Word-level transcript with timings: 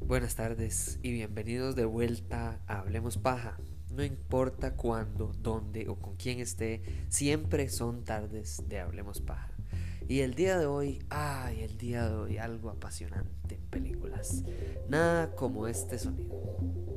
Buenas 0.00 0.34
tardes 0.34 0.98
y 1.02 1.12
bienvenidos 1.12 1.74
de 1.74 1.86
vuelta 1.86 2.60
a 2.66 2.80
Hablemos 2.80 3.16
Paja. 3.16 3.56
No 3.90 4.04
importa 4.04 4.74
cuándo, 4.74 5.32
dónde 5.40 5.88
o 5.88 5.96
con 5.96 6.16
quién 6.16 6.40
esté, 6.40 6.82
siempre 7.08 7.70
son 7.70 8.04
tardes 8.04 8.62
de 8.68 8.80
Hablemos 8.80 9.22
Paja. 9.22 9.54
Y 10.06 10.20
el 10.20 10.34
día 10.34 10.58
de 10.58 10.66
hoy, 10.66 11.02
ay, 11.08 11.62
el 11.62 11.78
día 11.78 12.08
de 12.08 12.14
hoy, 12.14 12.38
algo 12.38 12.68
apasionante 12.68 13.54
en 13.54 13.62
películas. 13.70 14.44
Nada 14.88 15.34
como 15.34 15.66
este 15.66 15.98
sonido. 15.98 16.87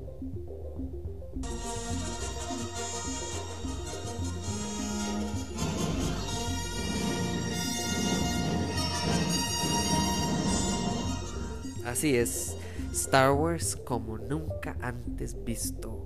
Así 11.86 12.16
es, 12.16 12.56
Star 12.92 13.32
Wars 13.32 13.76
como 13.76 14.20
nunca 14.20 14.78
antes 14.82 15.44
visto. 15.44 16.06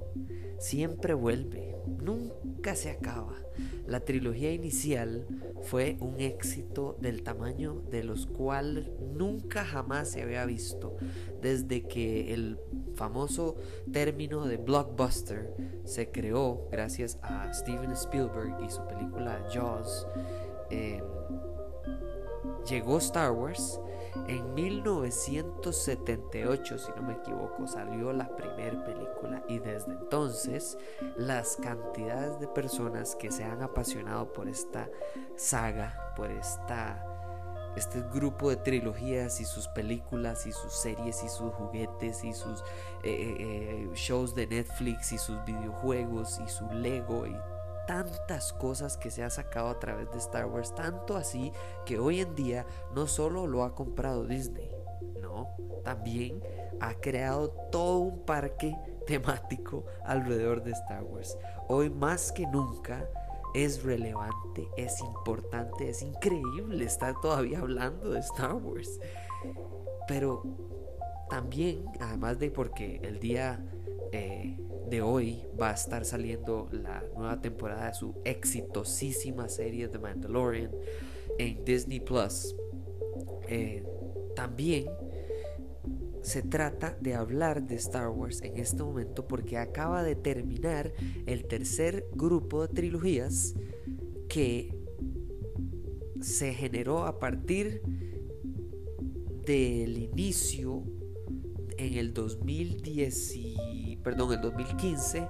Siempre 0.58 1.14
vuelve, 1.14 1.76
nunca 2.02 2.76
se 2.76 2.92
acaba. 2.92 3.36
La 3.86 4.00
trilogía 4.00 4.54
inicial 4.54 5.28
fue 5.64 5.98
un 6.00 6.20
éxito 6.20 6.98
del 7.02 7.24
tamaño 7.24 7.82
de 7.92 8.04
los 8.04 8.26
cuales 8.26 8.90
nunca 9.14 9.66
jamás 9.66 10.12
se 10.12 10.22
había 10.22 10.46
visto 10.46 10.96
desde 11.42 11.84
que 11.84 12.34
el 12.34 12.58
famoso 12.96 13.58
término 13.92 14.46
de 14.46 14.58
blockbuster 14.58 15.54
se 15.84 16.10
creó 16.10 16.68
gracias 16.72 17.20
a 17.22 17.54
Steven 17.54 17.92
Spielberg 17.92 18.64
y 18.66 18.70
su 18.70 18.86
película 18.88 19.46
Jaws. 19.54 20.08
Eh, 20.72 21.04
llegó 22.68 22.98
Star 22.98 23.32
Wars 23.32 23.80
en 24.28 24.54
1978, 24.56 26.78
si 26.78 26.92
no 26.96 27.02
me 27.04 27.14
equivoco, 27.14 27.68
salió 27.68 28.14
la 28.14 28.36
primera 28.36 28.84
película 28.84 29.44
y 29.48 29.60
desde 29.60 29.92
entonces 29.92 30.76
las 31.18 31.58
cantidades 31.58 32.40
de 32.40 32.48
personas 32.48 33.16
que 33.16 33.32
se 33.32 33.44
han 33.44 33.62
apasionado 33.62 34.34
por 34.34 34.48
esta 34.48 34.90
saga, 35.36 36.14
por 36.16 36.32
esta 36.32 37.12
este 37.76 38.02
grupo 38.14 38.50
de 38.50 38.56
trilogías 38.56 39.42
y 39.42 39.46
sus 39.46 39.68
películas 39.68 40.48
y 40.48 40.54
sus 40.54 40.74
series 40.74 41.22
y 41.24 41.30
sus 41.30 41.54
juguetes 41.54 42.24
y 42.24 42.34
sus 42.34 42.62
eh, 43.04 43.06
eh, 43.12 43.36
eh, 43.40 43.90
shows 43.96 44.34
de 44.34 44.48
Netflix 44.48 45.12
y 45.12 45.18
sus 45.18 45.44
videojuegos 45.44 46.40
y 46.40 46.48
su 46.48 46.66
Lego 46.72 47.28
y 47.28 47.36
tantas 47.86 48.54
cosas 48.54 48.98
que 48.98 49.12
se 49.12 49.24
ha 49.24 49.30
sacado 49.30 49.70
a 49.70 49.80
través 49.80 50.12
de 50.12 50.18
Star 50.18 50.46
Wars, 50.46 50.74
tanto 50.76 51.16
así 51.16 51.52
que 51.86 52.00
hoy 52.00 52.22
en 52.22 52.36
día 52.36 52.66
no 52.94 53.08
solo 53.08 53.48
lo 53.48 53.64
ha 53.64 53.76
comprado 53.76 54.26
Disney, 54.26 54.70
no, 55.22 55.50
también 55.84 56.42
ha 56.80 56.94
creado 56.96 57.50
todo 57.72 58.00
un 58.00 58.26
parque 58.26 58.76
temático 59.08 59.86
alrededor 60.04 60.64
de 60.64 60.72
Star 60.72 61.04
Wars. 61.04 61.38
Hoy 61.68 61.90
más 61.90 62.32
que 62.32 62.48
nunca 62.48 63.08
es 63.54 63.84
relevante, 63.84 64.68
es 64.76 65.00
importante, 65.00 65.90
es 65.90 66.02
increíble 66.02 66.84
estar 66.84 67.20
todavía 67.22 67.60
hablando 67.60 68.10
de 68.10 68.20
Star 68.20 68.56
Wars. 68.56 69.00
Pero 70.08 70.44
también, 71.30 71.86
además 72.00 72.38
de 72.38 72.52
porque 72.52 73.00
el 73.04 73.20
día 73.20 73.64
eh, 74.12 74.58
de 74.90 75.02
hoy 75.02 75.44
va 75.60 75.72
a 75.72 75.74
estar 75.74 76.06
saliendo 76.06 76.70
la 76.72 77.04
nueva 77.16 77.42
temporada 77.42 77.88
de 77.88 77.94
su 77.94 78.16
exitosísima 78.24 79.50
serie 79.50 79.88
The 79.88 80.00
Mandalorian 80.00 80.72
en 81.38 81.66
Disney 81.66 82.00
Plus. 82.00 82.56
Eh, 83.48 83.84
también 84.36 84.86
se 86.22 86.42
trata 86.42 86.98
de 87.02 87.14
hablar 87.14 87.68
de 87.68 87.76
Star 87.76 88.10
Wars 88.10 88.42
en 88.42 88.58
este 88.58 88.84
momento 88.84 89.28
porque 89.28 89.58
acaba 89.58 90.04
de 90.04 90.16
terminar 90.16 90.92
el 91.26 91.46
tercer 91.46 92.08
grupo 92.14 92.68
de 92.68 92.74
trilogías 92.74 93.54
que 94.28 94.76
se 96.22 96.54
generó 96.54 97.06
a 97.06 97.20
partir 97.20 97.82
del 99.46 99.98
inicio 99.98 100.84
en 101.78 101.94
el 101.94 102.14
2010 102.14 103.36
perdón, 104.06 104.34
el 104.34 104.42
2015 104.42 105.28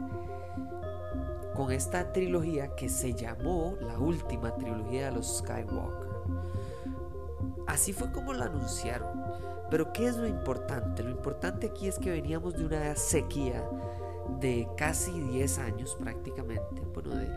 con 1.55 1.71
esta 1.71 2.11
trilogía 2.11 2.75
que 2.75 2.89
se 2.89 3.13
llamó 3.13 3.77
la 3.79 3.97
última 3.97 4.53
trilogía 4.53 5.05
de 5.05 5.11
los 5.13 5.37
Skywalker. 5.37 6.09
Así 7.67 7.93
fue 7.93 8.11
como 8.11 8.33
la 8.33 8.45
anunciaron. 8.45 9.23
Pero 9.71 9.93
¿qué 9.93 10.07
es 10.07 10.17
lo 10.17 10.27
importante? 10.27 11.03
Lo 11.03 11.09
importante 11.09 11.67
aquí 11.67 11.87
es 11.87 11.97
que 11.97 12.11
veníamos 12.11 12.55
de 12.55 12.65
una 12.65 12.95
sequía 12.97 13.63
de 14.39 14.67
casi 14.77 15.11
10 15.11 15.59
años 15.59 15.95
prácticamente. 15.99 16.81
Bueno, 16.93 17.15
de, 17.15 17.27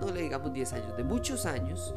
no 0.00 0.10
le 0.12 0.22
digamos 0.22 0.52
10 0.52 0.72
años, 0.74 0.96
de 0.96 1.04
muchos 1.04 1.46
años, 1.46 1.94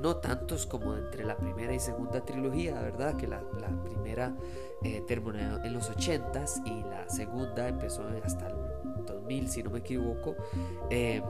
no 0.00 0.16
tantos 0.16 0.66
como 0.66 0.94
entre 0.96 1.24
la 1.24 1.36
primera 1.36 1.72
y 1.72 1.80
segunda 1.80 2.24
trilogía, 2.24 2.80
¿verdad? 2.80 3.16
Que 3.16 3.26
la, 3.26 3.42
primera 3.84 4.34
eh, 4.82 5.02
terminó 5.06 5.62
en 5.64 5.72
los 5.72 5.90
80s 5.90 6.66
y 6.66 6.82
la 6.88 7.08
segunda 7.08 7.68
empezó 7.68 8.06
hasta 8.24 8.48
el 8.48 9.04
2000, 9.06 9.48
si 9.48 9.62
no 9.62 9.70
me 9.70 9.78
equivoco. 9.78 10.36
Eh, 10.90 11.22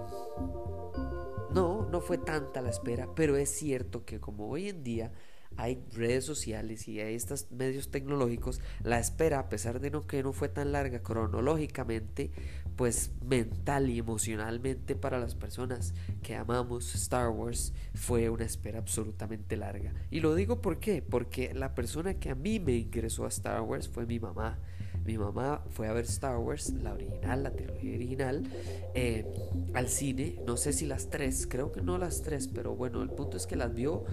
no, 1.51 1.87
no 1.91 2.01
fue 2.01 2.19
tanta 2.19 2.61
la 2.61 2.71
espera, 2.71 3.09
pero 3.15 3.37
es 3.37 3.51
cierto 3.51 4.05
que 4.05 4.21
como 4.21 4.49
hoy 4.49 4.69
en 4.69 4.83
día 4.83 5.13
hay 5.57 5.83
redes 5.93 6.25
sociales 6.25 6.87
y 6.87 7.01
hay 7.01 7.15
estos 7.15 7.51
medios 7.51 7.91
tecnológicos, 7.91 8.61
la 8.83 8.99
espera, 8.99 9.41
a 9.41 9.49
pesar 9.49 9.81
de 9.81 9.91
no 9.91 10.07
que 10.07 10.23
no 10.23 10.33
fue 10.33 10.49
tan 10.49 10.73
larga 10.73 11.03
cronológicamente, 11.03 12.31
pues 12.77 13.11
mental 13.25 13.91
y 13.91 13.99
emocionalmente 13.99 14.95
para 14.95 15.19
las 15.19 15.35
personas 15.35 15.95
que 16.23 16.37
amamos 16.37 16.95
Star 16.95 17.31
Wars 17.31 17.73
fue 17.95 18.31
una 18.31 18.45
espera 18.45 18.79
absolutamente 18.79 19.57
larga. 19.57 19.93
Y 20.13 20.21
lo 20.21 20.37
digo 20.37 20.63
por 20.63 20.79
qué, 20.79 21.03
porque 21.03 21.53
la 21.55 21.75
persona 21.75 22.15
que 22.15 22.31
a 22.31 22.37
mí 22.37 22.61
me 22.61 22.77
ingresó 22.77 23.25
a 23.25 23.29
Star 23.29 23.63
Wars 23.63 23.89
fue 23.89 24.07
mi 24.07 24.21
mamá. 24.21 24.61
Mi 25.09 25.17
mamá 25.17 25.65
fue 25.71 25.89
a 25.89 25.95
ver 25.95 26.05
Star 26.05 26.37
Wars, 26.37 26.71
la 26.83 26.93
original, 26.93 27.43
la 27.43 27.51
trilogía 27.51 27.95
original, 27.95 28.43
eh, 28.93 29.25
al 29.73 29.89
cine. 29.89 30.39
No 30.47 30.59
sé 30.59 30.75
si 30.75 30.85
las 30.85 31.09
tres, 31.09 31.47
creo 31.47 31.73
que 31.73 31.81
no 31.81 31.97
las 31.97 32.21
tres, 32.21 32.47
pero 32.47 32.77
bueno, 32.77 33.01
el 33.01 33.09
punto 33.09 33.39
es 33.39 33.47
que 33.47 33.57
las 33.57 33.73
vio 33.73 34.05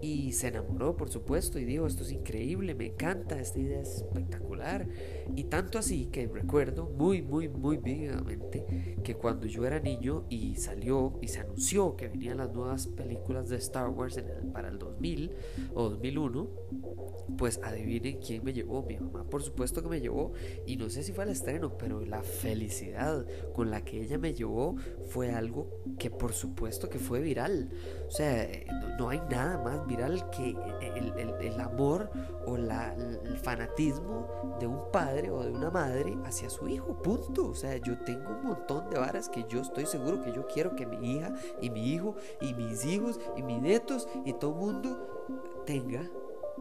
y 0.00 0.30
se 0.30 0.46
enamoró, 0.46 0.96
por 0.96 1.10
supuesto, 1.10 1.58
y 1.58 1.64
dijo, 1.64 1.88
esto 1.88 2.04
es 2.04 2.12
increíble, 2.12 2.76
me 2.76 2.86
encanta, 2.86 3.40
esta 3.40 3.58
idea 3.58 3.80
es 3.80 3.96
espectacular. 3.96 4.86
Y 5.34 5.42
tanto 5.44 5.76
así 5.76 6.06
que 6.06 6.28
recuerdo 6.28 6.88
muy, 6.88 7.20
muy, 7.20 7.48
muy 7.48 7.78
vívidamente 7.78 8.94
que 9.02 9.16
cuando 9.16 9.46
yo 9.46 9.66
era 9.66 9.80
niño 9.80 10.24
y 10.28 10.54
salió 10.54 11.18
y 11.20 11.26
se 11.26 11.40
anunció 11.40 11.96
que 11.96 12.06
venían 12.06 12.36
las 12.36 12.52
nuevas 12.52 12.86
películas 12.86 13.48
de 13.48 13.56
Star 13.56 13.88
Wars 13.88 14.22
para 14.52 14.68
el 14.68 14.78
2000 14.78 15.32
o 15.74 15.90
2001, 15.90 16.48
pues 17.36 17.58
adivinen 17.60 18.20
quién 18.20 18.44
me 18.44 18.52
llevó. 18.52 18.84
Mi 18.84 18.96
mamá, 18.98 19.24
por 19.24 19.42
supuesto 19.42 19.82
que 19.82 19.88
me 19.88 20.00
llevó. 20.00 20.32
Y 20.66 20.76
no 20.76 20.88
sé 20.90 21.02
si 21.02 21.12
fue 21.12 21.24
al 21.24 21.30
estreno, 21.30 21.76
pero 21.76 22.00
la 22.00 22.22
felicidad 22.22 23.26
con 23.54 23.70
la 23.70 23.84
que 23.84 24.00
ella 24.00 24.18
me 24.18 24.34
llevó 24.34 24.76
fue 25.06 25.32
algo 25.32 25.68
que 25.98 26.10
por 26.10 26.32
supuesto 26.32 26.88
que 26.88 26.98
fue 26.98 27.20
viral. 27.20 27.70
O 28.06 28.10
sea, 28.10 28.48
no, 28.98 29.08
hay 29.08 29.20
nada 29.30 29.62
más 29.62 29.86
viral 29.86 30.30
que 30.30 30.56
el, 30.80 31.60
amor 31.60 32.10
o 32.46 32.56
la, 32.56 32.94
el 32.94 33.38
fanatismo 33.38 34.56
de 34.60 34.66
un 34.66 34.90
padre 34.92 35.30
o 35.30 35.42
de 35.42 35.50
una 35.50 35.70
madre 35.70 36.16
hacia 36.24 36.50
su 36.50 36.68
hijo. 36.68 37.00
Punto. 37.02 37.48
O 37.48 37.54
sea, 37.54 37.76
yo 37.76 37.98
tengo 37.98 38.30
un 38.30 38.48
montón 38.48 38.90
de 38.90 38.98
varas 38.98 39.28
que 39.28 39.44
yo 39.48 39.60
estoy 39.60 39.86
seguro 39.86 40.22
que 40.22 40.32
yo 40.32 40.46
quiero 40.46 40.74
que 40.76 40.86
mi 40.86 41.16
hija 41.16 41.34
y 41.60 41.70
mi 41.70 41.92
hijo 41.92 42.16
y 42.40 42.54
mis 42.54 42.84
hijos 42.84 43.18
y 43.36 43.42
mis 43.42 43.60
nietos 43.60 44.08
y 44.24 44.32
todo 44.34 44.52
el 44.52 44.56
mundo 44.58 45.62
tenga 45.66 46.08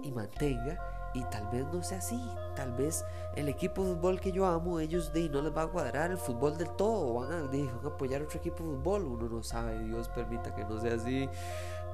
y 0.02 0.12
mantenga 0.12 0.93
y 1.14 1.24
tal 1.26 1.48
vez 1.50 1.66
no 1.72 1.84
sea 1.84 2.00
así, 2.00 2.20
tal 2.56 2.72
vez 2.72 3.06
el 3.36 3.48
equipo 3.48 3.84
de 3.84 3.96
fútbol 3.96 4.20
que 4.20 4.32
yo 4.32 4.46
amo, 4.46 4.80
ellos 4.80 5.14
de 5.14 5.30
no 5.30 5.42
les 5.42 5.56
va 5.56 5.64
a 5.64 5.68
cuadrar 5.68 6.12
el 6.12 6.18
fútbol 6.18 6.58
del 6.58 6.70
todo, 6.72 7.14
van 7.14 7.32
a, 7.32 7.42
van 7.44 7.70
a 7.84 7.88
apoyar 7.88 8.22
otro 8.22 8.40
equipo 8.40 8.64
de 8.64 8.76
fútbol, 8.76 9.04
uno 9.06 9.30
no 9.30 9.44
sabe, 9.44 9.80
Dios 9.80 10.10
permita 10.10 10.54
que 10.56 10.64
no 10.64 10.80
sea 10.80 10.96
así, 10.96 11.30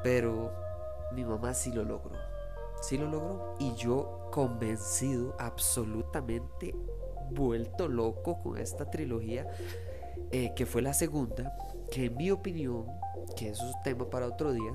pero 0.04 0.52
mi 1.14 1.26
mamá 1.26 1.54
sí 1.54 1.72
lo 1.72 1.84
logró, 1.84 2.16
sí 2.82 2.98
lo 2.98 3.08
logró. 3.08 3.56
Y 3.60 3.74
yo 3.76 4.30
convencido, 4.32 5.36
absolutamente 5.40 6.76
vuelto 7.32 7.88
loco 7.88 8.42
con 8.42 8.58
esta 8.58 8.90
trilogía, 8.90 9.48
eh, 10.32 10.54
que 10.56 10.66
fue 10.66 10.82
la 10.82 10.94
segunda, 10.94 11.58
que 11.92 12.06
en 12.06 12.18
mi 12.18 12.32
opinión, 12.32 12.88
que 13.36 13.50
es 13.50 13.60
un 13.62 13.74
tema 13.84 14.10
para 14.10 14.28
otro 14.28 14.52
día, 14.52 14.72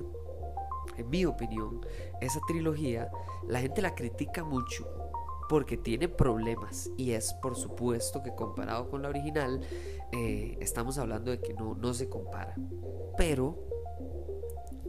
en 0.97 1.09
mi 1.09 1.25
opinión, 1.25 1.85
esa 2.21 2.39
trilogía, 2.47 3.09
la 3.47 3.59
gente 3.59 3.81
la 3.81 3.95
critica 3.95 4.43
mucho, 4.43 4.87
porque 5.49 5.77
tiene 5.77 6.07
problemas 6.07 6.89
y 6.97 7.11
es 7.11 7.33
por 7.35 7.55
supuesto 7.55 8.23
que 8.23 8.33
comparado 8.33 8.89
con 8.89 9.03
la 9.03 9.09
original 9.09 9.61
eh, 10.11 10.57
estamos 10.59 10.97
hablando 10.97 11.31
de 11.31 11.39
que 11.39 11.53
no, 11.53 11.75
no 11.75 11.93
se 11.93 12.09
compara. 12.09 12.55
Pero 13.17 13.65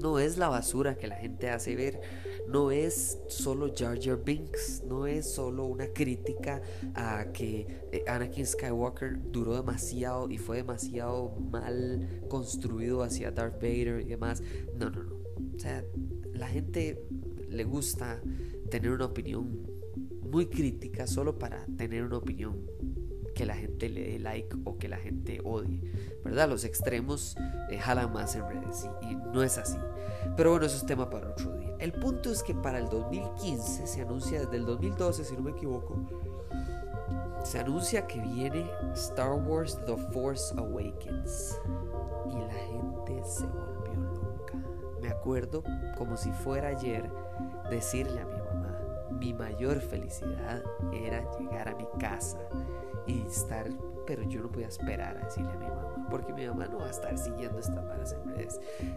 no 0.01 0.19
es 0.19 0.37
la 0.37 0.49
basura 0.49 0.97
que 0.97 1.07
la 1.07 1.17
gente 1.17 1.51
hace 1.51 1.75
ver, 1.75 2.01
no 2.49 2.71
es 2.71 3.19
solo 3.29 3.73
Jar 3.75 3.99
Jar 4.01 4.23
Binks, 4.23 4.83
no 4.87 5.07
es 5.07 5.33
solo 5.33 5.65
una 5.65 5.89
crítica 5.89 6.61
a 6.95 7.33
que 7.33 7.67
eh, 7.93 8.05
Anakin 8.07 8.47
Skywalker 8.47 9.19
duró 9.33 9.55
demasiado 9.55 10.29
y 10.31 10.39
fue 10.39 10.59
demasiado 10.59 11.35
mal 11.51 12.25
construido 12.29 13.03
hacia 13.03 13.31
Darth 13.31 13.57
Vader 13.57 14.03
y 14.03 14.11
demás. 14.11 14.43
No, 14.75 14.91
no, 14.91 15.03
no. 15.03 15.26
O 15.55 15.59
sea, 15.59 15.85
la 16.33 16.49
gente 16.49 17.03
le 17.49 17.65
gusta 17.65 18.21
tener 18.71 18.91
una 18.91 19.07
opinión 19.07 19.67
muy 20.23 20.47
crítica 20.47 21.07
solo 21.07 21.39
para 21.39 21.65
tener 21.77 22.05
una 22.05 22.19
opinión 22.19 22.67
que 23.35 23.45
la 23.45 23.55
gente 23.55 23.89
le 23.91 24.13
dé 24.13 24.19
like 24.19 24.57
o 24.65 24.79
que 24.79 24.89
la 24.89 24.97
gente 24.97 25.41
odie, 25.45 25.81
¿verdad? 26.25 26.49
Los 26.49 26.65
extremos 26.65 27.37
eh, 27.71 27.79
jalan 27.79 28.13
más 28.13 28.35
en 28.35 28.49
redes 28.49 28.89
y, 29.03 29.15
no 29.15 29.43
es 29.43 29.59
así. 29.59 29.77
Pero 30.37 30.51
bueno, 30.51 30.65
eso 30.65 30.77
es 30.77 30.87
tema 30.87 31.11
para 31.11 31.31
otro 31.31 31.55
día. 31.59 31.77
El 31.79 31.93
punto 31.93 32.33
es 32.33 32.43
que 32.43 32.55
para 32.55 32.79
el 32.79 32.89
2015 32.89 33.87
se 33.87 34.01
anuncia, 34.01 34.41
desde 34.41 34.57
el 34.57 34.65
2012 34.65 35.25
si 35.25 35.35
no 35.35 35.43
me 35.43 35.51
equivoco, 35.51 35.99
se 37.45 37.61
anuncia 37.61 38.07
que 38.07 38.21
viene 38.21 38.69
Star 38.95 39.35
Wars 39.35 39.79
The 39.87 39.97
Force 40.13 40.55
Awakens 40.57 41.61
y 42.27 42.39
la 42.39 42.55
gente 42.55 43.23
se 43.25 43.47
volvió. 43.47 44.16
Me 45.01 45.09
acuerdo 45.09 45.63
como 45.97 46.17
si 46.17 46.31
fuera 46.33 46.69
ayer 46.69 47.11
decirle 47.71 48.21
a 48.21 48.27
mi 48.27 48.39
mamá, 48.39 48.79
mi 49.11 49.35
mayor 49.35 49.81
felicidad 49.81 50.63
era 50.93 51.25
llegar 51.39 51.69
a 51.69 51.75
mi 51.75 51.87
casa 51.99 52.39
y 53.07 53.23
estar, 53.23 53.69
pero 54.07 54.23
yo 54.23 54.43
no 54.43 54.51
podía 54.51 54.69
esperar 54.69 55.17
a 55.17 55.25
decirle 55.25 55.53
a 55.53 55.57
mi 55.57 55.67
mamá, 55.67 56.07
porque 56.11 56.33
mi 56.33 56.47
mamá 56.47 56.67
no 56.67 56.79
va 56.79 56.87
a 56.87 56.91
estar 56.91 57.17
siguiendo 57.19 57.59
estas 57.59 57.87
varas 57.87 58.13
en. 58.13 58.27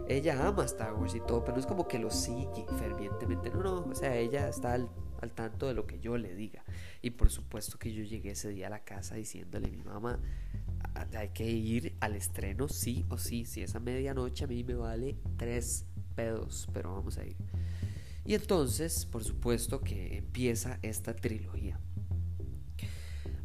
Ella 0.08 0.48
ama 0.48 0.66
Star 0.66 0.94
Wars 0.94 1.16
y 1.16 1.20
todo, 1.22 1.44
pero 1.44 1.54
no 1.54 1.60
es 1.60 1.68
como 1.68 1.88
que 1.88 2.00
lo 2.00 2.10
sigue 2.10 2.66
fervientemente, 2.78 3.50
no, 3.52 3.62
no, 3.62 3.86
o 3.90 3.96
sea, 3.96 4.16
ella 4.16 4.48
está 4.50 4.74
al, 4.74 4.90
al 5.22 5.32
tanto 5.32 5.68
de 5.68 5.74
lo 5.74 5.86
que 5.86 6.00
yo 6.00 6.18
le 6.18 6.34
diga. 6.34 6.64
Y 7.02 7.12
por 7.12 7.30
supuesto 7.30 7.78
que 7.78 7.94
yo 7.94 8.04
llegué 8.04 8.32
ese 8.32 8.50
día 8.50 8.68
a 8.68 8.70
la 8.70 8.84
casa 8.84 9.16
diciéndole 9.16 9.68
a 9.68 9.72
mi 9.72 9.84
mamá, 9.84 10.20
hay 11.16 11.30
que 11.30 11.50
ir 11.50 11.96
al 12.00 12.16
estreno 12.16 12.68
sí 12.68 13.06
o 13.10 13.18
sí, 13.18 13.46
si 13.46 13.62
esa 13.62 13.80
medianoche 13.80 14.46
a 14.46 14.48
mí 14.48 14.64
me 14.64 14.76
vale 14.76 15.18
tres 15.38 15.86
pero 16.74 16.94
vamos 16.94 17.18
a 17.18 17.26
ir. 17.26 17.36
Y 18.26 18.36
entonces, 18.36 19.06
por 19.06 19.24
supuesto 19.24 19.82
que 19.82 20.18
empieza 20.18 20.80
esta 20.82 21.16
trilogía. 21.16 21.80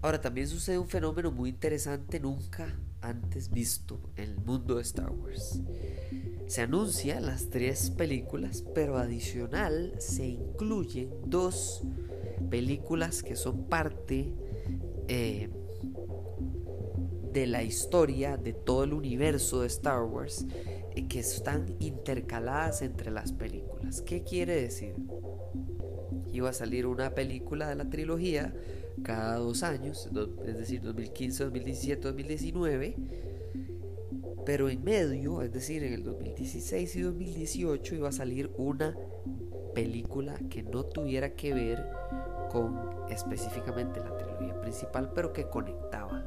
Ahora 0.03 0.21
también 0.21 0.47
sucede 0.47 0.76
un 0.76 0.88
fenómeno 0.88 1.31
muy 1.31 1.49
interesante 1.49 2.21
nunca 2.21 2.79
antes 3.00 3.50
visto 3.50 3.99
en 4.17 4.25
el 4.25 4.37
mundo 4.37 4.75
de 4.75 4.82
Star 4.82 5.11
Wars. 5.11 5.61
Se 6.47 6.61
anuncian 6.61 7.25
las 7.25 7.49
tres 7.49 7.91
películas, 7.91 8.62
pero 8.75 8.99
adicional 8.99 9.94
se 9.99 10.27
incluyen 10.27 11.09
dos 11.27 11.82
películas 12.50 13.23
que 13.23 13.37
son 13.37 13.65
parte 13.65 14.35
eh, 15.09 15.49
de 17.32 17.47
la 17.47 17.62
historia 17.62 18.37
de 18.37 18.53
todo 18.53 18.85
el 18.85 18.93
universo 18.93 19.62
de 19.62 19.69
Star 19.69 20.03
Wars 20.03 20.47
que 21.02 21.20
están 21.20 21.75
intercaladas 21.81 22.82
entre 22.82 23.11
las 23.11 23.32
películas. 23.32 24.02
¿Qué 24.02 24.23
quiere 24.23 24.61
decir? 24.61 24.94
Iba 26.32 26.50
a 26.50 26.52
salir 26.52 26.87
una 26.87 27.14
película 27.14 27.69
de 27.69 27.75
la 27.75 27.91
trilogía 27.91 28.55
cada 29.02 29.37
dos 29.37 29.62
años, 29.62 30.08
es 30.46 30.58
decir, 30.58 30.81
2015, 30.82 31.44
2017, 31.44 32.02
2019, 32.02 32.96
pero 34.46 34.69
en 34.69 34.85
medio, 34.85 35.43
es 35.43 35.52
decir, 35.52 35.82
en 35.82 35.94
el 35.94 36.05
2016 36.05 36.96
y 36.96 37.02
2018 37.02 37.94
iba 37.96 38.08
a 38.08 38.12
salir 38.12 38.50
una 38.56 38.96
película 39.75 40.38
que 40.49 40.62
no 40.62 40.85
tuviera 40.85 41.35
que 41.35 41.55
ver 41.55 41.85
con 42.50 42.79
específicamente 43.11 44.00
la 44.00 44.17
trilogía 44.17 44.61
principal, 44.61 45.11
pero 45.14 45.32
que 45.32 45.49
conectaba. 45.49 46.25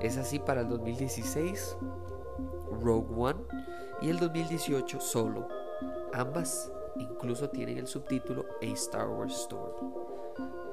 Es 0.00 0.16
así 0.16 0.38
para 0.38 0.62
el 0.62 0.68
2016, 0.68 1.76
Rogue 2.82 3.14
One, 3.16 3.40
y 4.00 4.10
el 4.10 4.18
2018 4.18 5.00
Solo. 5.00 5.48
Ambas 6.12 6.72
incluso 6.96 7.48
tienen 7.50 7.78
el 7.78 7.86
subtítulo 7.86 8.44
A 8.62 8.66
Star 8.66 9.08
Wars 9.08 9.34
Story 9.42 10.08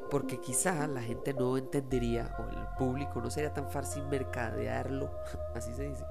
porque 0.09 0.39
quizá 0.39 0.87
la 0.87 1.01
gente 1.01 1.33
no 1.33 1.57
entendería 1.57 2.35
o 2.39 2.43
el 2.43 2.67
público 2.77 3.21
no 3.21 3.29
sería 3.29 3.53
tan 3.53 3.69
fácil 3.69 4.05
mercadearlo, 4.05 5.09
así 5.55 5.73
se 5.73 5.89
dice, 5.89 6.05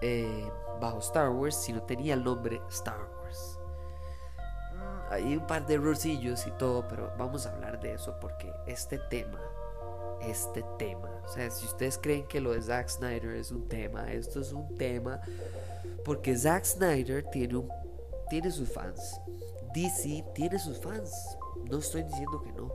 eh, 0.00 0.50
bajo 0.80 0.98
Star 0.98 1.30
Wars 1.30 1.56
si 1.56 1.72
no 1.72 1.82
tenía 1.82 2.14
el 2.14 2.24
nombre 2.24 2.60
Star 2.68 3.00
Wars. 3.22 3.58
Mm, 4.74 5.12
hay 5.12 5.36
un 5.36 5.46
par 5.46 5.66
de 5.66 5.74
errorcillos 5.74 6.46
y 6.46 6.50
todo, 6.52 6.86
pero 6.88 7.12
vamos 7.18 7.46
a 7.46 7.52
hablar 7.52 7.80
de 7.80 7.94
eso 7.94 8.16
porque 8.20 8.52
este 8.66 8.98
tema, 8.98 9.40
este 10.22 10.64
tema, 10.78 11.10
o 11.24 11.28
sea, 11.28 11.50
si 11.50 11.66
ustedes 11.66 11.98
creen 11.98 12.26
que 12.26 12.40
lo 12.40 12.52
de 12.52 12.62
Zack 12.62 12.88
Snyder 12.88 13.36
es 13.36 13.50
un 13.50 13.68
tema, 13.68 14.12
esto 14.12 14.40
es 14.40 14.52
un 14.52 14.74
tema 14.76 15.20
porque 16.04 16.36
Zack 16.36 16.64
Snyder 16.64 17.24
tiene, 17.30 17.56
un, 17.56 17.68
tiene 18.30 18.50
sus 18.50 18.68
fans, 18.68 19.20
DC 19.74 20.24
tiene 20.34 20.58
sus 20.58 20.78
fans, 20.78 21.12
no 21.70 21.78
estoy 21.78 22.02
diciendo 22.02 22.42
que 22.42 22.52
no 22.52 22.72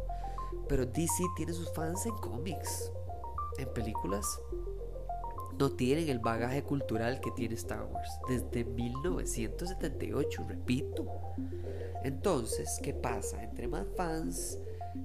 pero 0.68 0.86
DC 0.86 1.24
tiene 1.36 1.54
sus 1.54 1.72
fans 1.74 2.06
en 2.06 2.16
cómics, 2.18 2.92
en 3.58 3.72
películas. 3.74 4.26
No 5.60 5.72
tienen 5.72 6.10
el 6.10 6.20
bagaje 6.20 6.64
cultural 6.64 7.20
que 7.22 7.32
tiene 7.32 7.56
Star 7.56 7.84
Wars 7.84 8.10
desde 8.28 8.64
1978, 8.66 10.46
repito. 10.48 11.06
Entonces, 12.04 12.80
¿qué 12.82 12.94
pasa? 12.94 13.44
Entre 13.44 13.68
más 13.68 13.86
fans, 13.96 14.58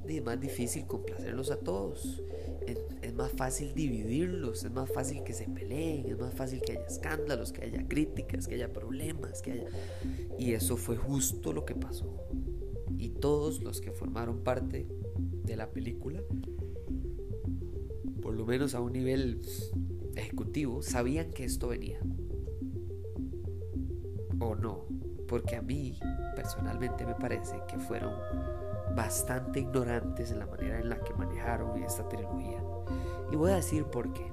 es 0.06 0.24
más 0.24 0.40
difícil 0.40 0.86
complacerlos 0.86 1.50
a 1.50 1.58
todos. 1.58 2.22
Es, 2.66 3.14
más 3.14 3.32
fácil 3.32 3.74
dividirlos, 3.74 4.62
es 4.62 4.70
más 4.70 4.92
fácil 4.92 5.24
que 5.24 5.32
se 5.32 5.48
peleen, 5.48 6.06
es 6.08 6.16
más 6.16 6.32
fácil 6.34 6.60
que 6.60 6.72
haya 6.72 6.86
escándalos, 6.86 7.50
que 7.50 7.64
haya 7.64 7.88
críticas, 7.88 8.46
que 8.46 8.54
haya 8.54 8.72
problemas, 8.72 9.42
que 9.42 9.52
haya... 9.52 9.68
Y 10.38 10.52
eso 10.52 10.76
fue 10.76 10.96
justo 10.96 11.52
lo 11.52 11.64
que 11.64 11.74
pasó. 11.74 12.16
Y 12.96 13.08
todos 13.10 13.60
los 13.60 13.80
que 13.80 13.90
formaron 13.90 14.44
parte 14.44 14.86
de 15.44 15.56
la 15.56 15.70
película, 15.70 16.22
por 18.22 18.34
lo 18.34 18.46
menos 18.46 18.76
a 18.76 18.80
un 18.80 18.92
nivel 18.92 19.40
ejecutivo, 20.14 20.80
sabían 20.82 21.30
que 21.32 21.44
esto 21.44 21.68
venía. 21.68 21.98
O 24.38 24.54
no, 24.54 24.86
porque 25.26 25.56
a 25.56 25.62
mí 25.62 25.98
personalmente 26.36 27.04
me 27.04 27.14
parece 27.16 27.56
que 27.68 27.78
fueron 27.78 28.12
bastante 28.94 29.60
ignorantes 29.60 30.30
en 30.30 30.38
la 30.40 30.46
manera 30.46 30.80
en 30.80 30.88
la 30.88 30.98
que 31.00 31.14
manejaron 31.14 31.82
esta 31.82 32.08
trilogía. 32.08 32.62
Y 33.30 33.36
voy 33.36 33.52
a 33.52 33.56
decir 33.56 33.84
por 33.84 34.12
qué. 34.12 34.32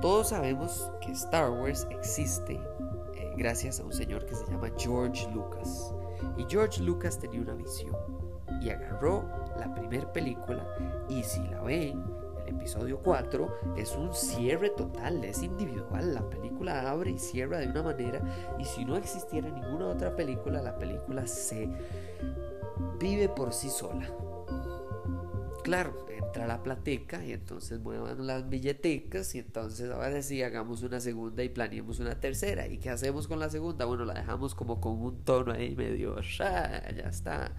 Todos 0.00 0.28
sabemos 0.28 0.90
que 1.00 1.12
Star 1.12 1.50
Wars 1.50 1.86
existe 1.90 2.60
eh, 3.14 3.34
gracias 3.36 3.80
a 3.80 3.84
un 3.84 3.92
señor 3.92 4.26
que 4.26 4.34
se 4.34 4.44
llama 4.46 4.70
George 4.76 5.28
Lucas. 5.32 5.94
Y 6.36 6.44
George 6.48 6.82
Lucas 6.82 7.18
tenía 7.18 7.40
una 7.40 7.54
visión 7.54 7.96
y 8.60 8.70
agarró 8.70 9.24
la 9.58 9.74
primera 9.74 10.12
película 10.12 10.66
y 11.08 11.22
si 11.22 11.40
la 11.48 11.62
ven, 11.62 12.02
el 12.46 12.54
episodio 12.56 13.00
4 13.02 13.74
es 13.76 13.96
un 13.96 14.14
cierre 14.14 14.70
total, 14.70 15.24
es 15.24 15.42
individual, 15.42 16.14
la 16.14 16.28
película 16.28 16.90
abre 16.90 17.12
y 17.12 17.18
cierra 17.18 17.58
de 17.58 17.68
una 17.68 17.82
manera 17.82 18.20
y 18.58 18.64
si 18.64 18.84
no 18.84 18.96
existiera 18.96 19.48
ninguna 19.48 19.88
otra 19.88 20.14
película, 20.14 20.62
la 20.62 20.76
película 20.78 21.26
se 21.26 21.68
vive 22.98 23.28
por 23.28 23.52
sí 23.52 23.68
sola. 23.70 24.08
Claro, 25.62 26.06
entra 26.08 26.46
la 26.46 26.62
plateca 26.62 27.24
y 27.24 27.32
entonces 27.32 27.80
muevan 27.80 28.26
las 28.26 28.48
billetecas 28.48 29.34
y 29.34 29.40
entonces 29.40 29.90
ahora 29.90 30.22
sí 30.22 30.42
hagamos 30.42 30.82
una 30.82 31.00
segunda 31.00 31.42
y 31.42 31.48
planeemos 31.48 31.98
una 31.98 32.20
tercera. 32.20 32.68
¿Y 32.68 32.78
qué 32.78 32.90
hacemos 32.90 33.26
con 33.26 33.40
la 33.40 33.50
segunda? 33.50 33.84
Bueno, 33.84 34.04
la 34.04 34.14
dejamos 34.14 34.54
como 34.54 34.80
con 34.80 35.00
un 35.00 35.24
tono 35.24 35.52
ahí 35.52 35.74
medio, 35.74 36.20
ya 36.20 36.82
está. 37.08 37.52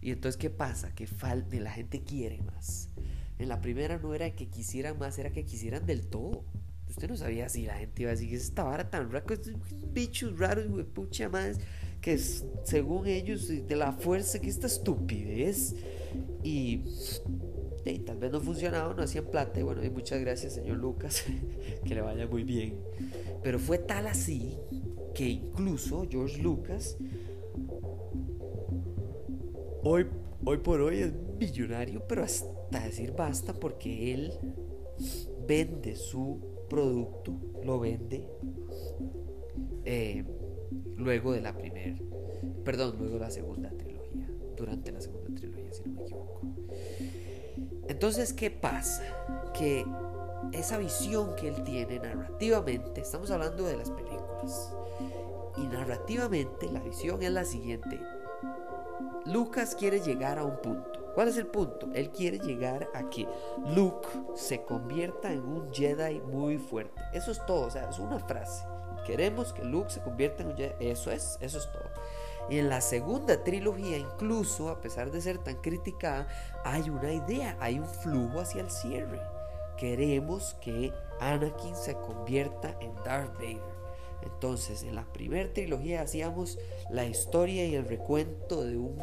Y 0.00 0.12
entonces, 0.12 0.36
¿qué 0.38 0.50
pasa? 0.50 0.94
Que 0.94 1.06
falte, 1.06 1.58
la 1.60 1.72
gente 1.72 2.02
quiere 2.02 2.40
más. 2.42 2.90
En 3.38 3.48
la 3.48 3.60
primera 3.60 3.98
no 3.98 4.14
era 4.14 4.30
que 4.30 4.48
quisieran 4.48 4.98
más, 4.98 5.18
era 5.18 5.30
que 5.30 5.44
quisieran 5.44 5.86
del 5.86 6.06
todo. 6.06 6.44
Usted 6.88 7.08
no 7.08 7.16
sabía 7.16 7.48
si 7.48 7.66
la 7.66 7.74
gente 7.74 8.02
iba 8.02 8.10
a 8.10 8.14
decir, 8.14 8.34
esta 8.34 8.64
vara 8.64 8.90
tan 8.90 9.10
rara, 9.10 9.26
bichos 9.92 10.38
raros, 10.38 10.66
pucha 10.94 11.28
más, 11.28 11.58
que 12.00 12.18
según 12.64 13.06
ellos, 13.06 13.48
de 13.48 13.76
la 13.76 13.92
fuerza, 13.92 14.40
que 14.40 14.48
esta 14.48 14.66
estupidez. 14.66 15.74
Y, 16.42 16.84
tal 18.04 18.18
vez 18.18 18.30
no 18.30 18.40
funcionaba, 18.40 18.94
no 18.94 19.02
hacían 19.02 19.26
plata. 19.26 19.60
Y 19.60 19.62
bueno, 19.62 19.84
y 19.84 19.90
muchas 19.90 20.20
gracias, 20.20 20.54
señor 20.54 20.76
Lucas, 20.78 21.24
que 21.84 21.94
le 21.94 22.00
vaya 22.00 22.26
muy 22.26 22.44
bien. 22.44 22.78
Pero 23.42 23.58
fue 23.58 23.78
tal 23.78 24.06
así 24.06 24.56
que 25.14 25.26
incluso 25.26 26.06
George 26.08 26.42
Lucas 26.42 26.96
Hoy, 29.84 30.06
hoy 30.44 30.58
por 30.58 30.80
hoy 30.80 30.98
es 30.98 31.12
millonario, 31.38 32.02
pero 32.08 32.24
hasta 32.24 32.80
decir 32.80 33.14
basta 33.16 33.54
porque 33.54 34.12
él 34.12 34.32
vende 35.46 35.94
su 35.94 36.40
producto, 36.68 37.32
lo 37.64 37.78
vende 37.78 38.26
eh, 39.84 40.24
luego 40.98 41.32
de 41.32 41.40
la 41.40 41.56
primera, 41.56 41.96
perdón, 42.64 42.96
luego 42.98 43.14
de 43.14 43.20
la 43.20 43.30
segunda 43.30 43.70
trilogía, 43.70 44.28
durante 44.56 44.92
la 44.92 45.00
segunda 45.00 45.34
trilogía, 45.34 45.72
si 45.72 45.82
no 45.84 45.94
me 45.94 46.02
equivoco. 46.02 46.40
Entonces, 47.88 48.32
¿qué 48.32 48.50
pasa? 48.50 49.02
Que 49.54 49.86
esa 50.52 50.76
visión 50.78 51.34
que 51.36 51.48
él 51.48 51.62
tiene 51.64 51.98
narrativamente, 51.98 53.00
estamos 53.00 53.30
hablando 53.30 53.64
de 53.64 53.76
las 53.76 53.90
películas, 53.90 54.74
y 55.56 55.62
narrativamente 55.62 56.70
la 56.70 56.80
visión 56.80 57.22
es 57.22 57.30
la 57.30 57.44
siguiente. 57.44 58.00
Lucas 59.26 59.74
quiere 59.74 60.00
llegar 60.00 60.38
a 60.38 60.44
un 60.44 60.60
punto. 60.60 61.12
¿Cuál 61.14 61.28
es 61.28 61.36
el 61.36 61.46
punto? 61.46 61.88
Él 61.94 62.10
quiere 62.10 62.38
llegar 62.38 62.88
a 62.94 63.10
que 63.10 63.26
Luke 63.74 64.08
se 64.34 64.62
convierta 64.62 65.32
en 65.32 65.40
un 65.40 65.72
Jedi 65.72 66.20
muy 66.20 66.58
fuerte. 66.58 67.00
Eso 67.12 67.32
es 67.32 67.44
todo, 67.44 67.66
o 67.66 67.70
sea, 67.70 67.88
es 67.88 67.98
una 67.98 68.20
frase. 68.20 68.64
Queremos 69.06 69.52
que 69.52 69.64
Luke 69.64 69.90
se 69.90 70.00
convierta 70.00 70.42
en 70.42 70.50
un 70.50 70.56
Jedi. 70.56 70.74
Eso 70.80 71.10
es, 71.10 71.38
eso 71.40 71.58
es 71.58 71.70
todo. 71.72 71.90
Y 72.50 72.58
en 72.58 72.68
la 72.68 72.80
segunda 72.80 73.44
trilogía, 73.44 73.98
incluso 73.98 74.70
a 74.70 74.80
pesar 74.80 75.10
de 75.10 75.20
ser 75.20 75.38
tan 75.38 75.56
criticada, 75.56 76.26
hay 76.64 76.88
una 76.88 77.12
idea, 77.12 77.56
hay 77.60 77.78
un 77.78 77.88
flujo 77.88 78.40
hacia 78.40 78.62
el 78.62 78.70
cierre. 78.70 79.20
Queremos 79.76 80.54
que 80.60 80.92
Anakin 81.20 81.76
se 81.76 81.94
convierta 81.94 82.76
en 82.80 82.94
Darth 83.04 83.34
Vader. 83.34 83.78
Entonces, 84.22 84.82
en 84.82 84.94
la 84.94 85.04
primera 85.12 85.52
trilogía 85.52 86.02
hacíamos 86.02 86.58
la 86.90 87.04
historia 87.04 87.66
y 87.66 87.74
el 87.74 87.86
recuento 87.86 88.64
de, 88.64 88.76
un, 88.76 88.98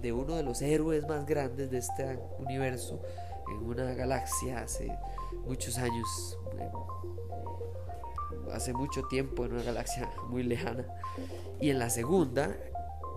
de 0.00 0.12
uno 0.12 0.36
de 0.36 0.42
los 0.42 0.60
héroes 0.62 1.06
más 1.06 1.26
grandes 1.26 1.70
de 1.70 1.78
este 1.78 2.18
universo, 2.38 3.00
en 3.52 3.64
una 3.64 3.94
galaxia 3.94 4.60
hace 4.60 4.96
muchos 5.44 5.78
años, 5.78 6.38
hace 8.52 8.72
mucho 8.72 9.02
tiempo, 9.08 9.44
en 9.44 9.52
una 9.52 9.62
galaxia 9.62 10.10
muy 10.28 10.42
lejana. 10.42 10.86
Y 11.60 11.70
en 11.70 11.78
la 11.78 11.90
segunda 11.90 12.56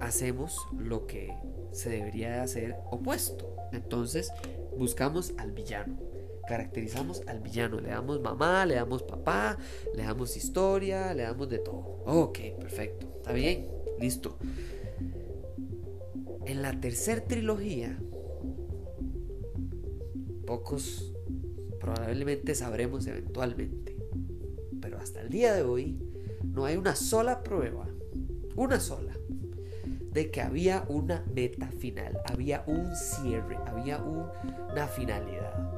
hacemos 0.01 0.57
lo 0.77 1.07
que 1.07 1.33
se 1.71 1.89
debería 1.89 2.43
hacer 2.43 2.75
opuesto. 2.91 3.55
Entonces, 3.71 4.31
buscamos 4.77 5.33
al 5.37 5.51
villano 5.51 5.97
caracterizamos 6.47 7.23
al 7.27 7.39
villano. 7.39 7.79
Le 7.79 7.89
damos 7.89 8.21
mamá, 8.21 8.65
le 8.65 8.75
damos 8.75 9.03
papá, 9.03 9.57
le 9.95 10.03
damos 10.03 10.35
historia, 10.37 11.13
le 11.13 11.23
damos 11.23 11.49
de 11.49 11.59
todo. 11.59 12.03
Ok, 12.05 12.39
perfecto. 12.59 13.07
Está 13.15 13.33
bien, 13.33 13.67
listo. 13.99 14.37
En 16.45 16.61
la 16.61 16.79
tercera 16.79 17.23
trilogía, 17.23 17.97
pocos 20.45 21.13
probablemente 21.79 22.55
sabremos 22.55 23.07
eventualmente, 23.07 23.92
hasta 25.03 25.21
el 25.21 25.29
día 25.29 25.53
de 25.53 25.63
hoy 25.63 25.99
no 26.43 26.65
hay 26.65 26.77
una 26.77 26.95
sola 26.95 27.43
prueba, 27.43 27.87
una 28.55 28.79
sola, 28.79 29.13
de 30.11 30.31
que 30.31 30.41
había 30.41 30.85
una 30.89 31.23
meta 31.33 31.67
final, 31.67 32.19
había 32.25 32.63
un 32.67 32.95
cierre, 32.95 33.57
había 33.65 33.97
una 33.97 34.87
finalidad 34.87 35.73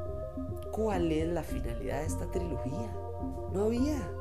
cuál 0.75 1.09
es 1.09 1.25
la 1.29 1.41
finalidad 1.41 2.01
de 2.01 2.05
esta 2.05 2.29
trilogía. 2.31 2.91
No 3.53 3.65
había. 3.65 4.11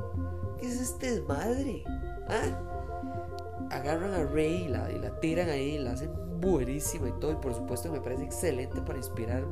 ¿Qué 0.57 0.67
es 0.67 0.79
este 0.79 1.15
desmadre? 1.15 1.83
¿Ah? 2.29 3.67
Agarran 3.71 4.13
a 4.13 4.23
Rey 4.23 4.63
y 4.63 4.69
la, 4.69 5.19
tiran 5.19 5.49
ahí, 5.49 5.77
la 5.77 5.91
hacen 5.91 6.13
buenísima 6.45 7.09
y 7.09 7.11
todo. 7.13 7.31
Y 7.31 7.35
por 7.35 7.53
supuesto 7.53 7.91
me 7.91 7.99
parece 7.99 8.23
excelente 8.23 8.81
para 8.81 8.97
inspirar 8.97 9.45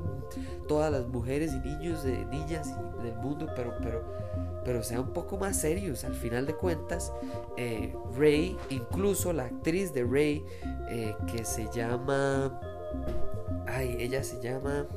todas 0.68 0.92
las 0.92 1.08
mujeres 1.08 1.52
y 1.54 1.60
niños, 1.68 2.04
de, 2.04 2.26
niñas 2.26 2.74
del 3.02 3.16
mundo, 3.16 3.48
pero, 3.56 3.74
pero, 3.82 4.04
pero 4.64 4.84
sean 4.84 5.02
un 5.02 5.14
poco 5.14 5.38
más 5.38 5.60
serios. 5.60 6.04
Al 6.04 6.14
final 6.14 6.46
de 6.46 6.56
cuentas, 6.56 7.12
eh, 7.58 7.96
Rey, 8.16 8.58
incluso 8.70 9.34
la 9.34 9.46
actriz 9.46 9.94
de 9.94 10.04
Rey, 10.04 10.46
eh, 10.90 11.16
que 11.32 11.44
se 11.44 11.68
llama... 11.74 12.60
Ay, 13.66 13.96
ella 14.00 14.24
se 14.24 14.40
llama 14.42 14.88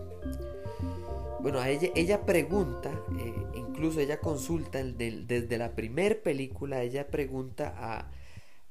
bueno, 1.41 1.62
ella, 1.62 1.91
ella 1.95 2.26
pregunta, 2.26 2.91
eh, 3.21 3.35
incluso 3.55 4.00
ella 4.00 4.19
consulta 4.19 4.83
desde 4.83 5.59
la 5.59 5.76
primer 5.76 6.21
película, 6.21 6.83
ella 6.83 7.07
pregunta 7.07 7.73
a, 7.76 8.11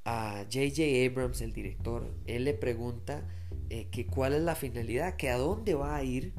a 0.05 0.45
J.J. 0.51 0.83
Abrams, 1.05 1.41
el 1.41 1.51
director, 1.51 2.15
él 2.25 2.45
le 2.45 2.53
pregunta 2.53 3.27
eh, 3.69 3.89
cuál 4.09 4.33
es 4.33 4.41
la 4.41 4.55
finalidad, 4.55 5.15
que 5.15 5.29
a 5.29 5.37
dónde 5.37 5.73
va 5.73 5.95
a 5.95 6.03
ir 6.03 6.33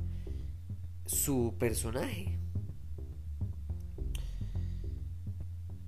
su 1.05 1.55
personaje. 1.59 2.39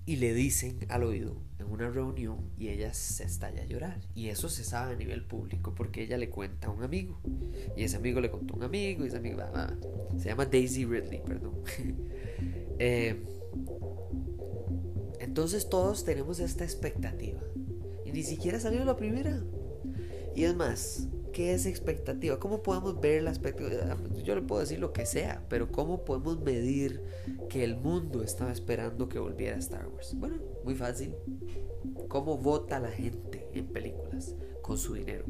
Y 0.07 0.17
le 0.17 0.35
dicen 0.35 0.87
al 0.89 1.05
oído, 1.05 1.37
una 1.71 1.91
reunión 1.91 2.51
y 2.59 2.69
ella 2.69 2.93
se 2.95 3.25
estalla 3.25 3.63
a 3.63 3.67
llorar. 3.67 4.01
Y 4.15 4.29
eso 4.29 4.49
se 4.49 4.65
sabe 4.65 4.95
a 4.95 4.97
nivel 4.97 5.25
público 5.25 5.75
porque 5.75 6.03
ella 6.03 6.17
le 6.17 6.31
cuenta 6.31 6.69
a 6.69 6.71
un 6.71 6.83
amigo. 6.83 7.21
Y 7.77 7.85
ese 7.85 7.97
amigo 7.97 8.21
le 8.21 8.31
contó 8.31 8.55
a 8.55 8.57
un 8.57 8.63
amigo 8.65 9.05
y 9.05 9.09
ese 9.09 9.19
amigo... 9.19 9.43
se 10.19 10.29
llama 10.29 10.47
Daisy 10.47 10.85
Ridley, 10.85 11.23
perdón. 11.25 11.55
Eh, 12.81 13.25
entonces 15.19 15.69
todos 15.69 16.05
tenemos 16.05 16.39
esta 16.39 16.63
expectativa. 16.63 17.41
Ni 18.13 18.23
siquiera 18.23 18.61
salió 18.61 18.85
la 18.85 18.97
primera. 18.97 19.43
Y 20.35 20.45
es 20.45 20.55
más, 20.55 21.09
¿qué 21.33 21.53
es 21.53 21.67
expectativa? 21.67 22.39
¿Cómo 22.39 22.63
podemos 22.63 23.01
ver 23.01 23.23
la 23.23 23.31
expectativa? 23.31 23.97
Yo 24.23 24.35
le 24.35 24.43
puedo 24.43 24.61
decir 24.61 24.79
lo 24.79 24.93
que 24.93 25.05
sea, 25.07 25.45
pero 25.49 25.71
¿cómo 25.71 26.05
podemos 26.05 26.41
medir 26.41 27.03
que 27.49 27.65
el 27.65 27.77
mundo 27.77 28.23
estaba 28.23 28.53
esperando 28.53 29.09
que 29.09 29.19
volviera 29.19 29.57
Star 29.57 29.89
Wars? 29.89 30.15
Bueno, 30.15 30.37
muy 30.65 30.75
fácil. 30.75 31.15
¿Cómo 32.09 32.39
vota 32.39 32.79
la 32.79 32.91
gente 32.91 33.49
en 33.53 33.67
películas? 33.67 34.35
Con 34.63 34.79
su 34.79 34.95
dinero, 34.95 35.25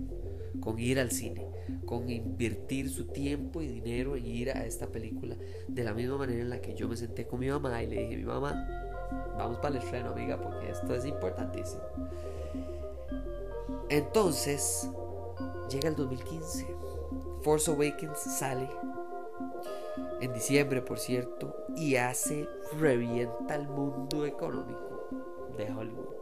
con 0.61 0.79
ir 0.79 0.99
al 0.99 1.11
cine, 1.11 1.47
con 1.87 2.11
invertir 2.11 2.91
su 2.91 3.07
tiempo 3.07 3.63
y 3.63 3.69
dinero 3.69 4.17
en 4.17 4.27
ir 4.27 4.51
a 4.51 4.67
esta 4.67 4.89
película. 4.89 5.37
De 5.69 5.85
la 5.85 5.95
misma 5.95 6.19
manera 6.19 6.43
en 6.43 6.51
la 6.51 6.61
que 6.61 6.75
yo 6.75 6.89
me 6.89 6.97
senté 6.97 7.27
con 7.27 7.41
mi 7.41 7.49
mamá 7.49 7.83
y 7.83 7.87
le 7.87 8.01
dije, 8.03 8.17
mi 8.17 8.25
mamá, 8.25 8.69
vamos 9.37 9.59
para 9.59 9.77
el 9.77 9.83
estreno, 9.83 10.11
amiga, 10.11 10.41
porque 10.41 10.71
esto 10.71 10.95
es 10.95 11.05
importantísimo. 11.05 11.83
Entonces, 13.91 14.89
llega 15.71 15.89
el 15.89 15.97
2015. 15.97 16.77
Force 17.43 17.71
Awakens 17.71 18.19
sale 18.19 18.69
en 20.21 20.33
diciembre, 20.33 20.83
por 20.83 20.99
cierto, 20.99 21.55
y 21.77 21.95
hace 21.97 22.49
revienta 22.79 23.55
el 23.55 23.69
mundo 23.69 24.27
económico 24.27 25.07
de 25.57 25.71
Hollywood. 25.71 26.17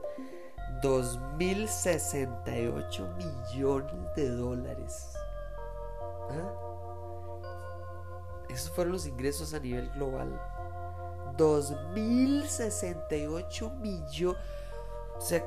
2.068 0.83 3.17
millones 3.17 4.15
de 4.15 4.29
dólares. 4.31 5.15
¿Ah? 6.31 6.53
Esos 8.51 8.71
fueron 8.71 8.93
los 8.93 9.07
ingresos 9.07 9.55
a 9.55 9.61
nivel 9.61 9.89
global. 9.91 10.39
2.068 11.37 13.79
millones. 13.81 14.41
O 15.17 15.21
sea, 15.21 15.45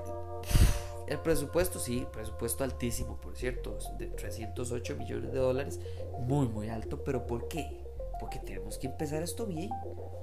el 1.10 1.20
presupuesto, 1.20 1.80
sí, 1.80 2.06
presupuesto 2.12 2.64
altísimo, 2.64 3.20
por 3.20 3.36
cierto, 3.36 3.78
de 3.98 4.08
308 4.08 4.96
millones 4.96 5.32
de 5.32 5.40
dólares. 5.40 5.80
Muy, 6.20 6.48
muy 6.48 6.70
alto. 6.70 7.04
¿Pero 7.04 7.26
por 7.26 7.48
qué? 7.48 7.84
Porque 8.20 8.38
tenemos 8.38 8.78
que 8.78 8.88
empezar 8.88 9.24
esto 9.24 9.48
bien. 9.48 9.72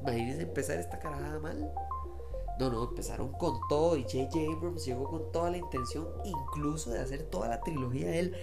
Imagínense 0.02 0.42
empezar 0.42 0.78
esta 0.78 1.00
carajada 1.00 1.40
mal. 1.40 1.72
No, 2.60 2.70
no, 2.70 2.84
empezaron 2.84 3.32
con 3.32 3.58
todo 3.68 3.96
y 3.96 4.04
J.J. 4.04 4.38
Abrams 4.56 4.86
llegó 4.86 5.10
con 5.10 5.32
toda 5.32 5.50
la 5.50 5.58
intención, 5.58 6.06
incluso 6.24 6.90
de 6.90 7.00
hacer 7.00 7.24
toda 7.24 7.48
la 7.48 7.60
trilogía 7.60 8.06
de 8.06 8.18
él. 8.20 8.36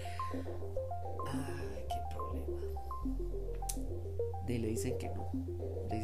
Ay, 1.28 1.86
qué 1.88 2.16
problema. 2.16 2.60
Y 4.48 4.58
le 4.58 4.68
dicen 4.68 4.98
que 4.98 5.10
no. 5.10 5.32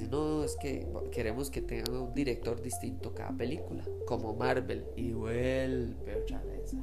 No, 0.09 0.43
es 0.43 0.55
que 0.55 0.87
queremos 1.11 1.49
que 1.49 1.61
tenga 1.61 1.99
un 1.99 2.13
director 2.13 2.61
distinto 2.61 3.13
cada 3.13 3.35
película, 3.35 3.83
como 4.05 4.33
Marvel. 4.35 4.85
Y 4.95 5.11
vuelve 5.11 6.15
otra 6.15 6.43
vez. 6.43 6.75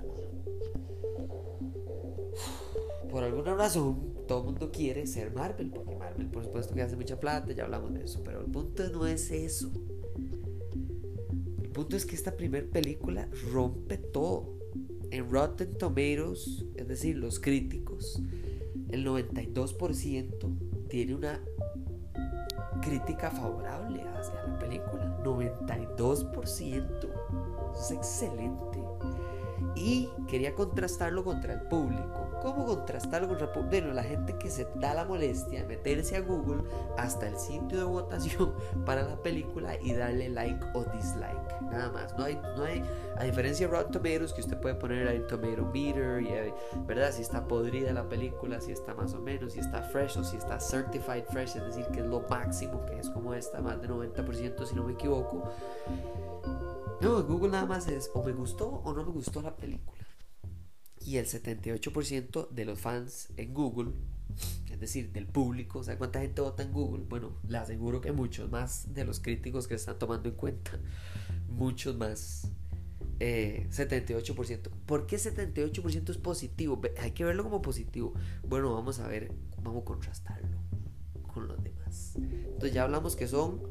Por 3.11 3.25
alguna 3.25 3.55
razón, 3.55 4.15
todo 4.29 4.41
el 4.41 4.45
mundo 4.47 4.71
quiere 4.71 5.07
ser 5.07 5.33
Marvel, 5.35 5.71
porque 5.71 5.97
Marvel, 5.97 6.29
por 6.29 6.45
supuesto, 6.45 6.75
que 6.75 6.83
hace 6.83 6.97
mucha 6.97 7.19
plata, 7.19 7.53
ya 7.53 7.65
hablamos 7.65 7.95
de 7.95 8.05
eso. 8.05 8.23
Pero 8.25 8.41
el 8.41 8.51
punto 8.51 8.89
no 8.91 9.07
es 9.07 9.31
eso 9.31 9.71
punto 11.77 11.95
es 11.95 12.07
que 12.07 12.15
esta 12.15 12.35
primera 12.35 12.67
película 12.67 13.29
rompe 13.53 13.99
todo. 13.99 14.57
En 15.11 15.31
Rotten 15.31 15.77
Tomatoes, 15.77 16.65
es 16.75 16.89
decir, 16.89 17.17
los 17.17 17.39
críticos, 17.39 18.23
el 18.89 19.05
92% 19.05 20.89
tiene 20.89 21.15
una 21.15 21.45
crítica 22.81 23.31
favorable 23.31 24.05
hacia 24.19 24.43
la 24.47 24.59
película. 24.59 25.17
92%. 25.23 27.09
es 27.75 27.91
excelente. 27.91 28.83
Y 29.75 30.09
quería 30.29 30.55
contrastarlo 30.55 31.25
contra 31.25 31.55
el 31.55 31.63
público. 31.63 32.26
¿Cómo 32.43 32.67
contrastarlo 32.67 33.29
con 33.29 33.69
bueno, 33.69 33.93
la 33.93 34.03
gente 34.03 34.37
que 34.39 34.51
se 34.51 34.67
da 34.77 34.95
la 34.95 35.05
molestia 35.05 35.63
de 35.63 35.67
meterse 35.67 36.17
a 36.17 36.21
Google 36.21 36.63
hasta 36.97 37.29
el 37.29 37.37
sitio 37.37 37.79
de 37.79 37.85
votación 37.85 38.55
para 38.87 39.03
la 39.03 39.17
película 39.23 39.77
y 39.81 39.95
darle 39.95 40.29
like 40.29 40.65
o 40.75 40.85
dislike? 40.85 41.61
Nada 41.63 41.91
más. 41.91 42.17
No 42.17 42.25
hay, 42.25 42.37
no 42.57 42.65
hay, 42.65 42.83
a 43.17 43.25
diferencia 43.25 43.67
de 43.67 43.73
Rotten 43.73 43.93
Tomatoes, 43.93 44.33
que 44.33 44.41
usted 44.43 44.61
puede 44.61 44.75
poner 44.75 45.09
ahí 45.09 45.21
Tomato 45.29 45.65
Meter, 45.73 46.23
y, 46.23 46.53
¿verdad? 46.87 47.11
Si 47.13 47.23
está 47.23 47.47
podrida 47.47 47.93
la 47.93 48.09
película, 48.09 48.61
si 48.61 48.73
está 48.73 48.95
más 48.95 49.15
o 49.15 49.21
menos, 49.21 49.55
si 49.55 49.61
está 49.61 49.83
fresh 49.83 50.19
o 50.19 50.25
si 50.25 50.37
está 50.37 50.61
certified 50.61 51.25
fresh, 51.25 51.57
es 51.57 51.65
decir, 51.65 51.87
que 51.87 52.01
es 52.01 52.07
lo 52.07 52.21
máximo, 52.29 52.85
que 52.87 52.99
es 52.99 53.11
como 53.11 53.35
esta, 53.35 53.61
más 53.61 53.81
de 53.81 53.89
90% 53.89 54.67
si 54.67 54.75
no 54.75 54.85
me 54.85 54.93
equivoco. 54.93 55.43
No, 57.01 57.23
Google 57.25 57.51
nada 57.51 57.67
más 57.67 57.89
es 57.89 58.11
o 58.15 58.23
me 58.23 58.33
gustó 58.33 58.69
o 58.85 58.93
no 58.93 59.05
me 59.05 59.13
gustó 59.13 59.43
la 59.43 59.55
película. 59.55 59.96
Y 61.07 61.19
el 61.19 61.27
78% 61.27 62.51
de 62.51 62.65
los 62.65 62.81
fans 62.81 63.29
en 63.37 63.55
Google, 63.55 63.93
es 64.71 64.81
decir, 64.81 65.13
del 65.13 65.27
público, 65.27 65.85
¿sabe 65.85 65.99
cuánta 65.99 66.21
gente 66.21 66.41
vota 66.41 66.65
en 66.65 66.73
Google? 66.73 67.05
Bueno, 67.09 67.37
le 67.49 67.59
aseguro 67.59 68.01
que 68.01 68.11
muchos 68.11 68.51
más 68.51 68.93
de 68.93 69.05
los 69.05 69.21
críticos 69.21 69.69
que 69.69 69.77
están 69.77 69.99
tomando 69.99 70.29
en 70.29 70.35
cuenta. 70.35 70.73
Muchos 71.49 71.97
más. 71.97 72.51
78%. 73.19 74.51
Eh, 74.51 74.71
¿Por 74.85 75.07
qué 75.07 75.17
78% 75.17 76.11
es 76.11 76.19
positivo? 76.19 76.83
Hay 76.99 77.13
que 77.13 77.25
verlo 77.25 77.45
como 77.45 77.63
positivo. 77.63 78.13
Bueno, 78.47 78.75
vamos 78.75 78.99
a 78.99 79.07
ver, 79.07 79.31
vamos 79.63 79.83
a 79.83 79.85
contrastarlo 79.85 80.59
con 81.33 81.47
los 81.47 81.63
demás. 81.63 82.17
Entonces 82.17 82.75
ya 82.75 82.83
hablamos 82.83 83.17
que 83.17 83.29
son 83.29 83.63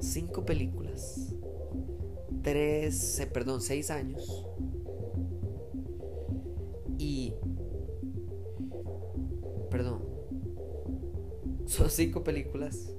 5 0.00 0.46
películas 0.46 1.34
tres, 2.42 3.20
eh, 3.20 3.26
perdón, 3.26 3.60
seis 3.60 3.90
años. 3.90 4.46
Y, 7.04 7.34
perdón, 9.72 10.04
son 11.66 11.90
cinco 11.90 12.22
películas 12.22 12.94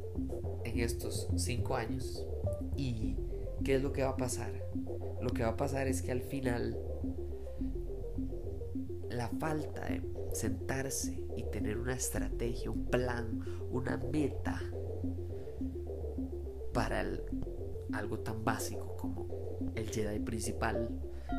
en 0.66 0.82
estos 0.82 1.30
cinco 1.38 1.78
años. 1.78 2.28
¿Y 2.76 3.16
qué 3.64 3.76
es 3.76 3.82
lo 3.82 3.94
que 3.94 4.04
va 4.04 4.10
a 4.10 4.18
pasar? 4.18 4.52
Lo 5.22 5.30
que 5.30 5.44
va 5.44 5.52
a 5.52 5.56
pasar 5.56 5.88
es 5.88 6.02
que 6.02 6.12
al 6.12 6.20
final 6.20 6.78
la 9.10 9.30
falta 9.30 9.86
de 9.86 10.02
sentarse 10.34 11.26
y 11.38 11.44
tener 11.44 11.78
una 11.78 11.94
estrategia, 11.94 12.72
un 12.72 12.84
plan, 12.84 13.40
una 13.72 13.96
meta 14.12 14.62
para 16.74 17.06
algo 17.94 18.20
tan 18.20 18.44
básico 18.44 18.98
como 18.98 19.72
el 19.76 19.90
Jedi 19.90 20.20
principal, 20.20 20.90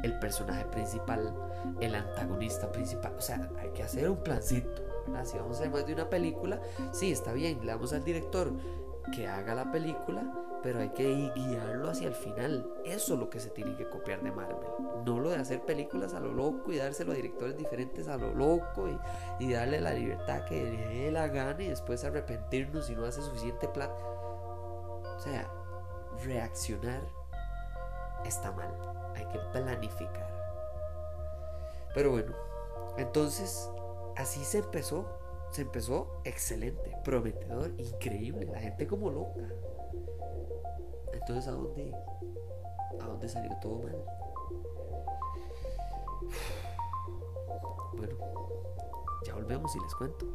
el 0.03 0.19
personaje 0.19 0.65
principal, 0.67 1.35
el 1.81 1.95
antagonista 1.95 2.71
principal. 2.71 3.15
O 3.17 3.21
sea, 3.21 3.51
hay 3.59 3.71
que 3.71 3.83
hacer 3.83 4.09
un 4.09 4.23
plancito. 4.23 4.83
Si 5.25 5.37
vamos 5.37 5.57
a 5.57 5.61
hacer 5.61 5.71
más 5.71 5.87
de 5.87 5.93
una 5.93 6.09
película, 6.09 6.61
sí, 6.93 7.13
está 7.13 7.33
bien, 7.33 7.61
le 7.61 7.67
damos 7.67 7.93
al 7.93 8.05
director 8.05 8.53
que 9.13 9.29
haga 9.29 9.55
la 9.55 9.71
película, 9.71 10.23
pero 10.63 10.81
hay 10.81 10.89
que 10.91 11.31
guiarlo 11.35 11.91
hacia 11.91 12.09
el 12.09 12.15
final. 12.15 12.67
Eso 12.85 13.15
es 13.15 13.21
lo 13.21 13.29
que 13.29 13.39
se 13.39 13.51
tiene 13.51 13.77
que 13.77 13.89
copiar 13.89 14.23
de 14.23 14.33
Marvel. 14.33 14.57
No 15.05 15.21
lo 15.21 15.31
de 15.31 15.37
hacer 15.37 15.61
películas 15.63 16.15
a 16.15 16.21
lo 16.21 16.33
loco 16.33 16.73
y 16.73 16.79
dárselo 16.79 17.13
a 17.13 17.17
directores 17.17 17.57
diferentes 17.57 18.09
a 18.09 18.17
lo 18.17 18.33
loco 18.35 18.89
y, 19.39 19.53
darle 19.53 19.81
la 19.81 19.93
libertad 19.93 20.45
que 20.47 20.65
le 20.65 21.13
la 21.13 21.29
gana 21.29 21.63
y 21.63 21.69
después 21.69 22.03
arrepentirnos 22.05 22.87
si 22.87 22.97
no 22.97 23.05
hace 23.05 23.21
suficiente 23.21 23.69
plata. 23.69 23.95
O 23.95 25.21
sea, 25.21 25.51
reaccionar 26.25 27.03
está 28.25 28.51
mal. 28.53 29.04
Hay 29.15 29.27
que 29.27 29.39
planificar. 29.53 30.35
Pero 31.95 32.11
bueno, 32.11 32.35
entonces 32.97 33.71
así 34.17 34.45
se 34.45 34.59
empezó. 34.59 35.07
Se 35.51 35.63
empezó 35.63 36.21
excelente, 36.25 36.97
prometedor, 37.05 37.73
increíble. 37.79 38.47
La 38.47 38.59
gente 38.59 38.89
como 38.89 39.11
loca. 39.11 39.49
Entonces, 41.13 41.47
¿a 41.47 41.53
dónde, 41.53 41.95
a 43.01 43.07
dónde 43.07 43.29
salió 43.29 43.57
todo 43.63 43.79
mal? 43.79 44.05
Bueno, 47.97 48.17
ya 49.25 49.35
volvemos 49.35 49.75
y 49.77 49.81
les 49.81 49.95
cuento. 49.95 50.27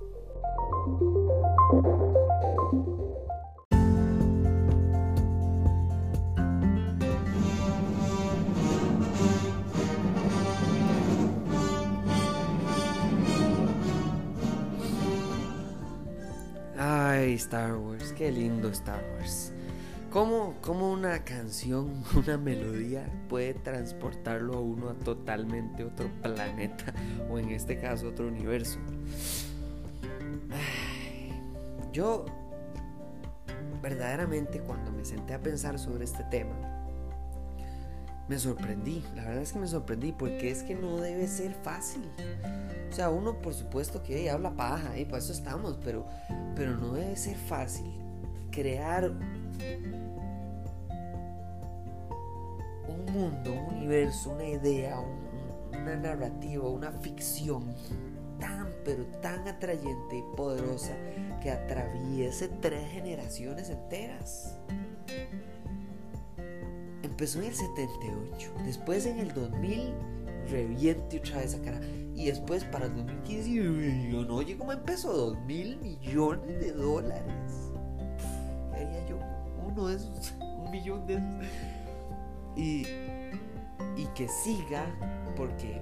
Star 17.39 17.78
Wars, 17.78 18.13
qué 18.17 18.32
lindo 18.32 18.67
Star 18.67 19.02
Wars. 19.13 19.54
¿Cómo, 20.12 20.56
¿Cómo, 20.62 20.91
una 20.91 21.23
canción, 21.23 22.04
una 22.15 22.38
melodía 22.38 23.10
puede 23.30 23.54
transportarlo 23.54 24.56
a 24.56 24.60
uno 24.60 24.89
a 24.89 24.93
totalmente 24.93 25.86
otro 25.86 26.10
planeta 26.21 26.93
o 27.30 27.39
en 27.39 27.52
este 27.52 27.80
caso 27.80 28.10
otro 28.10 28.28
universo? 28.28 28.80
Yo 31.93 32.25
verdaderamente 33.82 34.60
cuando 34.60 34.91
me 34.91 35.06
senté 35.06 35.34
a 35.34 35.39
pensar 35.39 35.80
sobre 35.80 36.04
este 36.04 36.25
tema, 36.25 36.78
me 38.29 38.37
sorprendí, 38.37 39.03
la 39.15 39.23
verdad 39.23 39.41
es 39.41 39.53
que 39.53 39.59
me 39.59 39.67
sorprendí 39.67 40.11
porque 40.11 40.51
es 40.51 40.61
que 40.61 40.75
no 40.75 40.97
debe 40.97 41.27
ser 41.27 41.51
fácil. 41.63 42.07
O 42.91 42.95
sea, 42.95 43.09
uno 43.09 43.41
por 43.41 43.55
supuesto 43.55 44.03
que 44.03 44.29
habla 44.29 44.51
paja 44.51 44.95
y 44.99 45.05
para 45.05 45.17
eso 45.17 45.33
estamos, 45.33 45.79
pero, 45.83 46.05
pero 46.55 46.77
no 46.77 46.93
debe 46.93 47.15
ser 47.17 47.35
fácil 47.35 47.91
crear 48.51 49.11
un 52.87 53.05
mundo, 53.11 53.51
un 53.51 53.77
universo, 53.77 54.29
una 54.29 54.45
idea, 54.45 54.99
una 55.71 55.95
narrativa, 55.95 56.69
una 56.69 56.91
ficción 56.91 57.73
tan, 58.39 58.67
pero 58.85 59.05
tan 59.21 59.47
atrayente 59.47 60.17
y 60.17 60.23
poderosa 60.35 60.95
que 61.41 61.49
atraviese 61.49 62.47
tres 62.47 62.91
generaciones 62.91 63.71
enteras 63.71 64.59
empezó 67.19 67.39
en 67.39 67.47
el 67.47 67.53
78, 67.53 68.53
después 68.63 69.05
en 69.05 69.19
el 69.19 69.34
2000 69.34 69.93
reviente 70.49 71.19
otra 71.19 71.39
vez 71.39 71.53
esa 71.53 71.62
cara. 71.62 71.82
Y 72.15 72.27
después 72.27 72.63
para 72.63 72.86
el 72.86 72.95
2015 72.95 74.10
yo 74.10 74.23
no 74.23 74.36
oye 74.36 74.58
cómo 74.58 74.71
empezó 74.71 75.12
2 75.12 75.39
mil 75.41 75.77
millones 75.79 76.60
de 76.62 76.71
dólares 76.71 77.34
yo 79.10 79.19
uno 79.67 79.88
de 79.88 79.95
esos 79.97 80.34
un 80.39 80.71
millón 80.71 81.05
de 81.08 81.15
esos. 81.15 81.25
Y, 82.55 82.88
y 84.01 84.05
que 84.15 84.29
siga 84.29 84.86
porque 85.36 85.82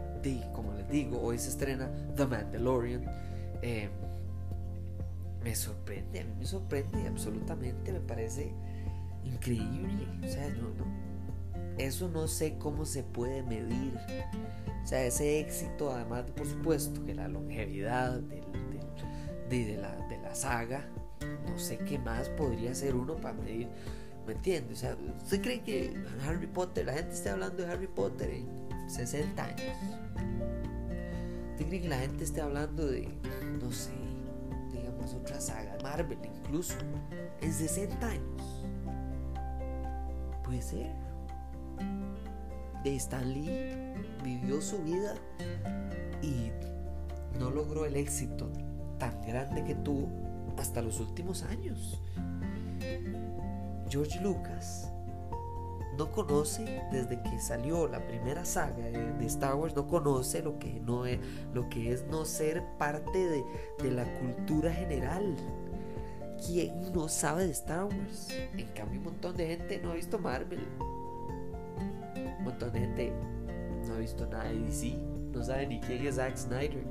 como 0.55 0.73
les 0.73 0.89
digo 0.89 1.21
hoy 1.21 1.37
se 1.37 1.49
estrena 1.49 1.87
The 2.15 2.25
Mandalorian. 2.25 3.03
Eh, 3.61 3.89
me 5.43 5.53
sorprende 5.53 6.21
a 6.21 6.23
mí 6.23 6.33
me 6.39 6.45
sorprende 6.47 7.07
absolutamente 7.07 7.93
me 7.93 7.99
parece 7.99 8.51
increíble. 9.23 10.07
O 10.23 10.27
sea 10.27 10.49
no, 10.49 10.69
no 10.69 11.06
eso 11.77 12.09
no 12.09 12.27
sé 12.27 12.57
cómo 12.57 12.85
se 12.85 13.03
puede 13.03 13.43
medir. 13.43 13.93
O 14.83 14.87
sea, 14.87 15.03
ese 15.05 15.39
éxito, 15.39 15.91
además, 15.91 16.25
por 16.35 16.47
supuesto, 16.47 17.05
que 17.05 17.13
la 17.13 17.27
longevidad 17.27 18.19
de, 19.49 19.77
la, 19.77 19.95
de 20.07 20.17
la 20.19 20.33
saga, 20.33 20.85
no 21.45 21.59
sé 21.59 21.77
qué 21.79 21.99
más 21.99 22.29
podría 22.29 22.73
ser 22.73 22.95
uno 22.95 23.15
para 23.15 23.33
medir. 23.33 23.67
¿Me 24.25 24.33
entiende? 24.33 24.73
O 24.73 24.77
sea, 24.77 24.97
¿usted 25.23 25.41
cree 25.41 25.61
que 25.61 25.93
Harry 26.25 26.47
Potter, 26.47 26.85
la 26.85 26.93
gente 26.93 27.13
esté 27.13 27.29
hablando 27.29 27.63
de 27.63 27.71
Harry 27.71 27.87
Potter 27.87 28.29
en 28.29 28.89
60 28.89 29.43
años? 29.43 29.77
¿Usted 31.51 31.67
cree 31.67 31.81
que 31.81 31.89
la 31.89 31.99
gente 31.99 32.23
esté 32.23 32.41
hablando 32.41 32.85
de, 32.85 33.07
no 33.61 33.71
sé, 33.71 33.91
digamos, 34.71 35.13
otra 35.13 35.39
saga, 35.39 35.77
Marvel 35.81 36.17
incluso, 36.23 36.75
en 37.41 37.53
60 37.53 38.07
años? 38.07 38.65
Puede 40.43 40.61
ser 40.61 41.06
de 42.89 42.95
Stan 42.95 43.33
Lee 43.33 43.75
vivió 44.23 44.61
su 44.61 44.77
vida 44.79 45.13
y 46.21 46.51
no 47.37 47.49
logró 47.49 47.85
el 47.85 47.95
éxito 47.95 48.49
tan 48.97 49.21
grande 49.25 49.63
que 49.63 49.75
tuvo 49.75 50.07
hasta 50.57 50.81
los 50.81 50.99
últimos 50.99 51.43
años. 51.43 52.01
George 53.89 54.19
Lucas 54.21 54.91
no 55.97 56.11
conoce 56.11 56.81
desde 56.91 57.21
que 57.23 57.39
salió 57.39 57.87
la 57.87 58.05
primera 58.07 58.45
saga 58.45 58.85
de, 58.85 59.25
Star 59.25 59.55
Wars, 59.55 59.75
no 59.75 59.87
conoce 59.87 60.41
lo 60.41 60.57
que, 60.57 60.79
no 60.79 61.05
es, 61.05 61.19
lo 61.53 61.67
que 61.69 61.91
es 61.91 62.05
no 62.07 62.23
ser 62.23 62.63
parte 62.77 63.17
de, 63.17 63.43
de 63.83 63.91
la 63.91 64.05
cultura 64.19 64.71
general. 64.71 65.35
¿Quién 66.45 66.93
no 66.93 67.09
sabe 67.09 67.45
de 67.47 67.51
Star 67.51 67.85
Wars? 67.85 68.29
En 68.55 68.67
cambio, 68.67 68.99
un 68.99 69.05
montón 69.05 69.35
de 69.35 69.47
gente 69.47 69.79
no 69.81 69.91
ha 69.91 69.95
visto 69.95 70.19
Marvel, 70.19 70.59
montón 72.57 72.71
gente 72.71 73.13
no 73.87 73.93
ha 73.93 73.97
visto 73.97 74.25
nada 74.25 74.45
de 74.45 74.59
DC, 74.61 74.97
no 75.31 75.43
sabe 75.43 75.67
ni 75.67 75.79
quién 75.79 76.05
es 76.07 76.15
Zack 76.15 76.35
Snyder. 76.35 76.83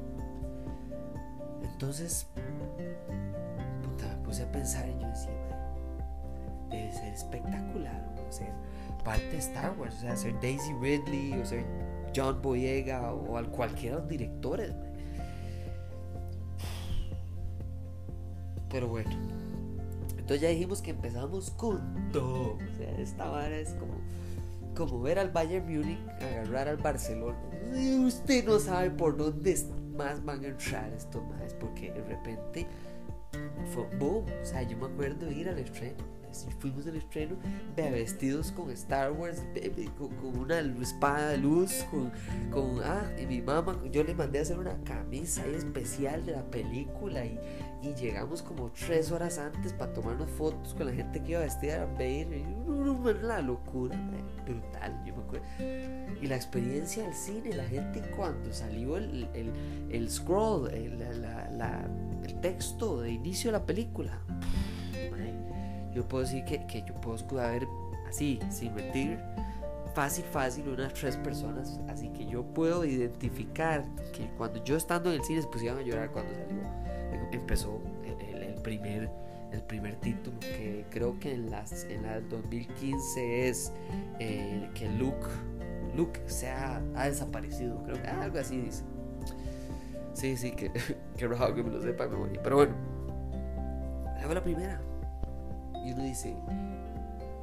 entonces, 1.61 2.29
puta, 3.83 4.07
me 4.07 4.24
puse 4.24 4.44
a 4.44 4.52
pensar 4.52 4.88
y 4.88 4.92
yo 5.02 5.09
decía, 5.09 5.33
debe 6.70 6.92
ser 6.92 7.12
espectacular, 7.12 8.14
o 8.29 8.33
sea, 8.33 8.55
parte 9.05 9.29
de 9.29 9.38
Star 9.38 9.76
Wars, 9.76 9.96
o 9.96 10.00
sea, 10.02 10.16
ser 10.16 10.38
Daisy 10.40 10.72
Ridley, 10.81 11.33
o 11.40 11.44
ser 11.44 11.64
John 12.14 12.40
Boyega, 12.40 13.12
o, 13.12 13.37
al 13.37 13.50
cualquiera 13.50 13.96
de 13.96 14.02
los 14.02 14.09
directores. 14.09 14.72
Pero 18.70 18.88
bueno, 18.88 19.11
entonces 20.11 20.40
ya 20.40 20.48
dijimos 20.48 20.81
que 20.81 20.90
empezamos 20.90 21.50
con 21.50 22.11
todo. 22.12 22.55
O 22.55 22.76
sea, 22.76 22.90
esta 22.98 23.29
vara 23.29 23.57
es 23.57 23.70
como, 23.74 23.94
como 24.76 25.00
ver 25.00 25.18
al 25.18 25.30
Bayern 25.30 25.66
Múnich 25.66 25.98
agarrar 26.20 26.68
al 26.68 26.76
Barcelona. 26.76 27.38
usted 28.06 28.44
no 28.44 28.58
sabe 28.58 28.90
por 28.90 29.16
dónde 29.16 29.56
más 29.96 30.24
van 30.24 30.44
a 30.44 30.48
entrar 30.48 30.92
estos 30.92 31.22
más, 31.28 31.54
porque 31.54 31.90
de 31.90 32.02
repente 32.04 32.66
fue 33.72 33.84
boom. 33.98 34.24
O 34.42 34.44
sea, 34.44 34.62
yo 34.62 34.76
me 34.76 34.86
acuerdo 34.86 35.26
de 35.26 35.34
ir 35.34 35.48
al 35.48 35.58
estreno 35.58 36.16
fuimos 36.58 36.86
al 36.86 36.96
estreno, 36.96 37.36
vestidos 37.76 38.52
con 38.52 38.70
Star 38.70 39.12
Wars, 39.12 39.42
con, 39.96 40.38
una 40.38 40.60
espada 40.60 41.30
de 41.30 41.38
luz, 41.38 41.84
con, 41.90 42.10
con, 42.50 42.80
ah, 42.82 43.10
y 43.20 43.26
mi 43.26 43.40
mamá, 43.40 43.80
yo 43.90 44.04
le 44.04 44.14
mandé 44.14 44.40
a 44.40 44.42
hacer 44.42 44.58
una 44.58 44.76
camisa 44.84 45.46
especial 45.46 46.26
de 46.26 46.32
la 46.32 46.42
película 46.50 47.24
y, 47.24 47.38
y 47.87 47.94
llegamos 47.94 48.42
como 48.42 48.70
tres 48.70 49.12
horas 49.12 49.38
antes 49.38 49.72
para 49.72 49.92
tomarnos 49.92 50.31
fotos 50.31 50.75
con 50.75 50.87
la 50.87 50.92
gente 50.92 51.22
que 51.22 51.33
iba 51.33 51.40
vestida 51.40 51.83
a 51.83 51.87
ver, 51.87 52.29
la 53.22 53.40
locura, 53.40 53.96
brutal, 54.44 55.03
yo 55.05 55.14
me 55.16 55.22
acuerdo. 55.22 55.46
Y 56.20 56.27
la 56.27 56.37
experiencia 56.37 57.05
del 57.05 57.14
cine, 57.14 57.55
la 57.55 57.64
gente 57.64 58.03
cuando 58.16 58.53
salió 58.53 58.96
el, 58.96 59.29
el, 59.35 59.53
el 59.90 60.11
scroll, 60.11 60.70
el, 60.72 60.99
la, 60.99 61.51
la, 61.51 61.88
el 62.25 62.40
texto 62.40 63.01
de 63.01 63.12
inicio 63.12 63.53
de 63.53 63.59
la 63.59 63.64
película 63.64 64.20
yo 65.96 66.07
puedo 66.07 66.25
decir 66.25 66.44
que, 66.44 66.66
que 66.66 66.85
yo 66.87 66.94
puedo 67.01 67.16
ver 67.37 67.66
así, 68.07 68.38
sin 68.51 68.75
mentir, 68.75 69.18
fácil, 69.94 70.25
fácil, 70.31 70.68
unas 70.68 70.92
tres 70.92 71.16
personas. 71.16 71.81
Así 71.88 72.11
que 72.11 72.27
yo 72.27 72.44
puedo 72.44 72.85
identificar 72.85 73.83
que 74.12 74.29
cuando 74.37 74.62
yo 74.62 74.77
estando 74.77 75.11
en 75.11 75.20
el 75.20 75.25
cine 75.25 75.40
se 75.40 75.49
pusieron 75.49 75.79
a 75.79 75.83
llorar 75.83 76.11
cuando 76.11 76.35
salió, 76.35 76.62
empezó 77.37 77.81
el, 78.05 78.55
primer, 78.62 79.11
el 79.53 79.62
primer 79.62 79.96
título, 79.96 80.38
que 80.40 80.85
creo 80.90 81.18
que 81.20 81.35
en, 81.35 81.51
las, 81.51 81.85
en 81.85 82.03
la 82.03 82.20
2015 82.20 83.49
es 83.49 83.72
eh, 84.18 84.68
que 84.75 84.88
Luke, 84.88 85.27
Luke 85.94 86.20
se 86.27 86.49
ha, 86.49 86.81
desaparecido, 87.05 87.83
creo 87.85 88.01
que 88.03 88.09
algo 88.09 88.38
así 88.38 88.61
dice. 88.61 88.85
Sí, 90.14 90.37
sí, 90.37 90.53
que, 90.53 90.70
que 91.16 91.29
raro 91.29 91.55
que 91.55 91.62
me 91.62 91.70
lo 91.70 91.83
sepa 91.83 92.07
de 92.07 92.38
Pero 92.42 92.57
bueno, 92.57 92.75
fue 94.27 94.35
la 94.35 94.42
primera. 94.42 94.81
Y 95.85 95.92
uno 95.92 96.03
dice, 96.03 96.35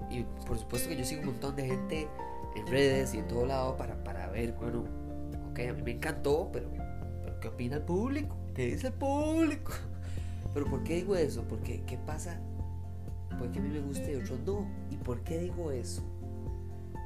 y 0.10 0.24
por 0.46 0.58
supuesto 0.60 0.90
que 0.90 0.98
yo 0.98 1.06
sigo 1.06 1.22
un 1.22 1.28
montón 1.28 1.56
de 1.56 1.66
gente 1.66 2.08
en 2.56 2.68
redes 2.68 3.14
y 3.14 3.20
en 3.20 3.28
todo 3.28 3.46
lado 3.46 3.78
para, 3.78 3.96
para 4.04 4.28
ver, 4.28 4.54
bueno, 4.54 4.84
ok, 5.52 5.60
a 5.70 5.74
mí 5.74 5.82
me 5.82 5.92
encantó, 5.92 6.50
pero, 6.52 6.70
pero 7.22 7.40
¿qué 7.40 7.48
opina 7.48 7.78
el 7.78 7.84
público? 7.84 8.36
¿Qué 8.56 8.68
dice 8.68 8.88
el 8.88 8.94
público? 8.94 9.72
Pero 10.54 10.68
¿por 10.68 10.84
qué 10.84 10.96
digo 10.96 11.16
eso? 11.16 11.44
Porque 11.48 11.82
¿qué 11.88 11.98
pasa? 11.98 12.40
Porque 13.40 13.60
a 13.60 13.62
mí 13.62 13.70
me 13.70 13.80
gusta 13.80 14.12
y 14.12 14.16
otros 14.16 14.40
no. 14.46 14.68
¿Y 14.92 14.98
por 14.98 15.22
qué 15.22 15.40
digo 15.40 15.72
eso? 15.72 16.04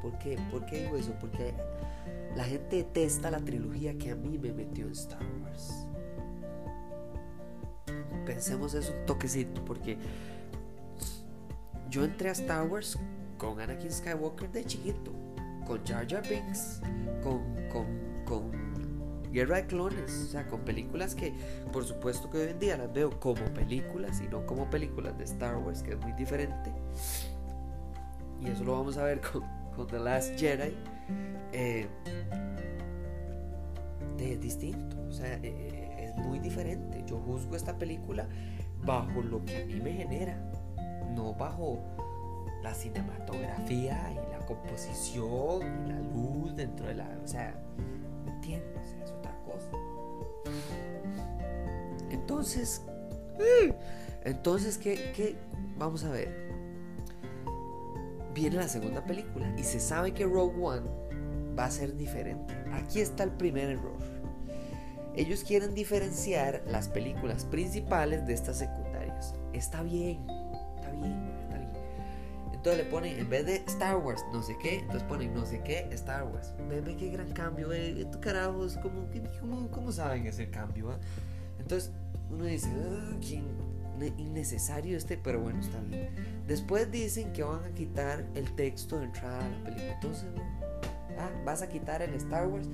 ¿Por 0.01 0.17
qué? 0.19 0.37
¿Por 0.51 0.65
qué 0.65 0.83
digo 0.83 0.97
eso? 0.97 1.13
Porque 1.19 1.53
la 2.35 2.43
gente 2.43 2.77
detesta 2.77 3.31
la 3.31 3.39
trilogía 3.39 3.97
que 3.97 4.11
a 4.11 4.15
mí 4.15 4.37
me 4.37 4.51
metió 4.51 4.85
en 4.85 4.91
Star 4.91 5.21
Wars. 5.43 5.87
Pensemos 8.25 8.73
eso 8.73 8.93
un 8.93 9.05
toquecito, 9.05 9.63
porque 9.63 9.97
yo 11.89 12.03
entré 12.03 12.27
a 12.29 12.33
Star 12.33 12.67
Wars 12.67 12.99
con 13.37 13.61
Anakin 13.61 13.91
Skywalker 13.91 14.51
de 14.51 14.65
chiquito, 14.65 15.13
con 15.65 15.83
Jar 15.85 16.05
Jar 16.07 16.27
Binks, 16.27 16.81
con, 17.23 17.41
con, 17.69 17.85
con 18.25 18.51
Guerra 19.31 19.57
de 19.57 19.67
Clones, 19.67 20.23
o 20.27 20.31
sea, 20.31 20.47
con 20.47 20.61
películas 20.61 21.15
que 21.15 21.33
por 21.71 21.83
supuesto 21.83 22.29
que 22.29 22.37
hoy 22.37 22.49
en 22.49 22.59
día 22.59 22.77
las 22.77 22.91
veo 22.93 23.19
como 23.19 23.43
películas 23.53 24.21
y 24.21 24.27
no 24.27 24.45
como 24.45 24.69
películas 24.69 25.17
de 25.17 25.23
Star 25.25 25.57
Wars, 25.57 25.83
que 25.83 25.91
es 25.91 25.99
muy 25.99 26.13
diferente. 26.13 26.71
Y 28.39 28.49
eso 28.49 28.63
lo 28.63 28.73
vamos 28.73 28.97
a 28.97 29.03
ver 29.03 29.21
con, 29.31 29.43
con 29.75 29.87
The 29.87 29.99
Last 29.99 30.37
Jedi. 30.37 30.75
Eh, 31.53 31.87
es 34.19 34.41
distinto, 34.41 34.97
o 35.07 35.11
sea, 35.11 35.39
eh, 35.43 36.09
es 36.09 36.17
muy 36.17 36.39
diferente. 36.39 37.03
Yo 37.05 37.17
juzgo 37.19 37.55
esta 37.55 37.77
película 37.77 38.27
bajo 38.83 39.21
lo 39.21 39.43
que 39.45 39.63
a 39.63 39.65
mí 39.65 39.79
me 39.79 39.93
genera 39.93 40.37
no 41.17 41.33
bajo 41.33 41.79
la 42.61 42.73
cinematografía 42.73 44.11
y 44.11 44.31
la 44.31 44.45
composición 44.45 45.85
y 45.85 45.89
la 45.89 45.99
luz 45.99 46.55
dentro 46.55 46.87
de 46.87 46.95
la... 46.95 47.19
O 47.23 47.27
sea, 47.27 47.59
¿me 47.66 47.66
Entonces, 52.09 52.81
entonces, 54.23 54.77
¿qué, 54.77 55.11
¿qué? 55.15 55.35
Vamos 55.77 56.03
a 56.03 56.09
ver. 56.09 56.47
Viene 58.33 58.57
la 58.57 58.67
segunda 58.67 59.03
película 59.05 59.53
y 59.57 59.63
se 59.63 59.79
sabe 59.79 60.13
que 60.13 60.25
Rogue 60.25 60.61
One 60.61 60.87
va 61.57 61.65
a 61.65 61.71
ser 61.71 61.95
diferente. 61.95 62.53
Aquí 62.73 62.99
está 62.99 63.23
el 63.23 63.31
primer 63.31 63.69
error. 63.69 63.97
Ellos 65.15 65.43
quieren 65.43 65.73
diferenciar 65.73 66.63
las 66.67 66.89
películas 66.89 67.45
principales 67.45 68.27
de 68.27 68.33
estas 68.33 68.57
secundarias. 68.59 69.33
Está 69.53 69.81
bien, 69.81 70.27
está 70.75 70.91
bien. 70.91 71.36
Entonces 72.67 72.85
le 72.85 72.91
ponen, 72.91 73.17
en 73.17 73.29
vez 73.29 73.45
de 73.45 73.55
Star 73.67 73.95
Wars, 73.95 74.25
no 74.33 74.43
sé 74.43 74.57
qué, 74.61 74.79
entonces 74.79 75.03
ponen 75.03 75.33
no 75.33 75.45
sé 75.45 75.61
qué, 75.63 75.87
Star 75.91 76.27
Wars. 76.27 76.53
Ve 76.67 76.97
qué 76.97 77.11
gran 77.11 77.31
cambio, 77.31 77.69
ve, 77.69 78.05
tu 78.11 78.19
carajos, 78.19 78.77
¿cómo, 78.83 79.07
cómo, 79.39 79.71
cómo 79.71 79.89
saben 79.89 80.27
ese 80.27 80.49
cambio? 80.49 80.91
Ah? 80.91 80.99
Entonces 81.59 81.93
uno 82.29 82.43
dice, 82.43 82.67
innecesario 84.17 84.97
este, 84.97 85.15
pero 85.15 85.39
bueno, 85.39 85.61
está 85.61 85.79
bien. 85.79 86.09
Después 86.45 86.91
dicen 86.91 87.31
que 87.31 87.41
van 87.41 87.63
a 87.63 87.69
quitar 87.69 88.25
el 88.35 88.53
texto 88.57 88.99
de 88.99 89.05
entrada 89.05 89.45
a 89.45 89.47
la 89.47 89.63
película. 89.63 89.93
Entonces, 89.93 90.25
ah, 91.17 91.29
vas 91.45 91.61
a 91.61 91.69
quitar 91.69 92.01
el 92.01 92.15
Star 92.15 92.49
Wars 92.49 92.67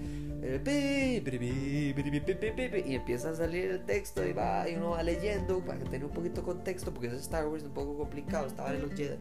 y 2.83 2.95
empieza 2.95 3.29
a 3.29 3.35
salir 3.35 3.65
el 3.69 3.85
texto 3.85 4.25
y 4.25 4.33
va 4.33 4.67
y 4.67 4.75
uno 4.75 4.89
va 4.89 5.03
leyendo 5.03 5.59
para 5.59 5.77
que 5.77 5.85
tenga 5.85 6.07
un 6.07 6.13
poquito 6.13 6.41
de 6.41 6.47
contexto 6.47 6.91
porque 6.91 7.09
es 7.09 7.13
Star 7.13 7.47
Wars 7.47 7.61
es 7.61 7.67
un 7.67 7.75
poco 7.75 7.95
complicado 7.95 8.47
estaba 8.47 8.73
en 8.73 8.81
los 8.81 8.91
Jedi 8.93 9.17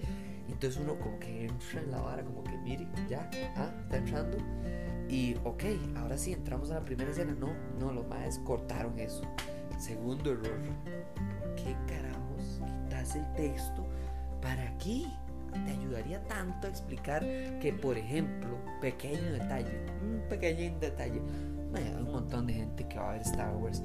entonces 0.63 0.81
uno 0.81 0.97
como 0.97 1.19
que 1.19 1.47
entra 1.47 1.81
en 1.81 1.91
la 1.91 2.01
vara 2.01 2.23
como 2.23 2.45
que 2.45 2.57
mire 2.59 2.87
ya 3.09 3.29
ah 3.57 3.69
está 3.83 3.97
entrando 3.97 4.39
y 5.09 5.37
ok 5.43 5.65
ahora 5.97 6.17
sí 6.17 6.33
entramos 6.33 6.71
a 6.71 6.75
la 6.75 6.85
primera 6.85 7.11
escena. 7.11 7.35
No 7.35 7.49
no 7.81 7.93
los 7.93 8.07
más 8.07 8.39
cortaron 8.39 8.97
eso. 8.99 9.25
Segundo 9.77 10.31
error 10.31 10.61
¿por 11.41 11.55
qué 11.57 11.77
carajos 11.89 12.61
quitas 12.85 13.17
el 13.17 13.33
texto 13.33 13.85
para 14.41 14.63
aquí 14.69 15.13
te 15.53 15.71
ayudaría 15.73 16.23
tanto 16.29 16.69
a 16.69 16.71
explicar 16.71 17.23
que, 17.61 17.73
por 17.73 17.99
ejemplo, 17.99 18.57
pequeño 18.81 19.33
detalle, 19.33 19.85
un 20.01 20.23
pequeño 20.29 20.79
detalle, 20.79 21.21
hay 21.75 21.95
un 22.01 22.11
montón 22.11 22.47
de 22.47 22.55
gente 22.55 22.89
que 22.89 22.99
va 22.99 23.11
a 23.11 23.13
ver 23.13 23.23
Star 23.23 23.55
Wars 23.57 23.83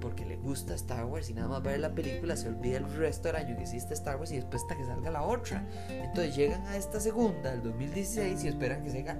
porque 0.00 0.24
le 0.24 0.36
gusta 0.36 0.74
Star 0.74 1.04
Wars 1.04 1.30
y 1.30 1.34
nada 1.34 1.48
más 1.48 1.62
ver 1.62 1.80
la 1.80 1.94
película 1.94 2.36
se 2.36 2.48
olvida 2.48 2.78
el 2.78 2.92
resto 2.92 3.28
del 3.28 3.36
año 3.36 3.56
que 3.56 3.62
existe 3.62 3.94
Star 3.94 4.16
Wars 4.16 4.32
y 4.32 4.36
después 4.36 4.62
hasta 4.62 4.76
que 4.76 4.84
salga 4.84 5.10
la 5.10 5.22
otra. 5.22 5.66
Entonces 5.88 6.34
llegan 6.34 6.66
a 6.66 6.76
esta 6.76 6.98
segunda, 7.00 7.52
el 7.52 7.62
2016, 7.62 8.44
y 8.44 8.48
esperan 8.48 8.82
que 8.82 8.90
sea, 8.90 9.18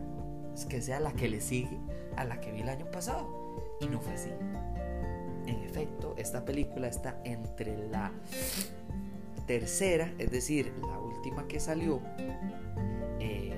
que 0.69 0.83
sea 0.83 1.01
la 1.01 1.13
que 1.13 1.29
le 1.29 1.41
sigue 1.41 1.79
a 2.17 2.25
la 2.25 2.41
que 2.41 2.53
vi 2.53 2.61
el 2.61 2.69
año 2.69 2.91
pasado. 2.91 3.29
Y 3.81 3.87
no 3.87 4.01
fue 4.01 4.15
así. 4.15 4.31
En 5.47 5.63
efecto, 5.63 6.15
esta 6.17 6.45
película 6.45 6.89
está 6.89 7.21
entre 7.25 7.77
la 7.89 8.13
tercera, 9.47 10.13
es 10.19 10.31
decir, 10.31 10.73
la 10.81 10.99
última 11.01 11.49
que 11.49 11.59
salió 11.59 12.01
eh, 13.19 13.53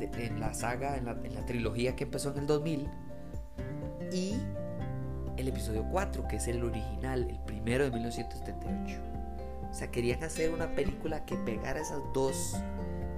en 0.00 0.40
la 0.40 0.54
saga, 0.54 0.96
en 0.96 1.04
la, 1.04 1.46
trilogía 1.46 1.94
que 1.94 2.04
empezó 2.04 2.32
en 2.32 2.38
el 2.38 2.46
2000, 2.46 2.88
y 4.12 4.34
el 5.38 5.48
episodio 5.48 5.84
4, 5.90 6.26
que 6.28 6.36
es 6.36 6.48
el 6.48 6.62
original, 6.64 7.28
el 7.30 7.38
primero 7.46 7.84
de 7.84 7.90
1978. 7.92 9.00
O 9.70 9.74
sea, 9.74 9.90
querían 9.90 10.22
hacer 10.24 10.52
una 10.52 10.74
película 10.74 11.24
que 11.24 11.36
pegara 11.36 11.80
esas 11.80 12.00
dos, 12.12 12.56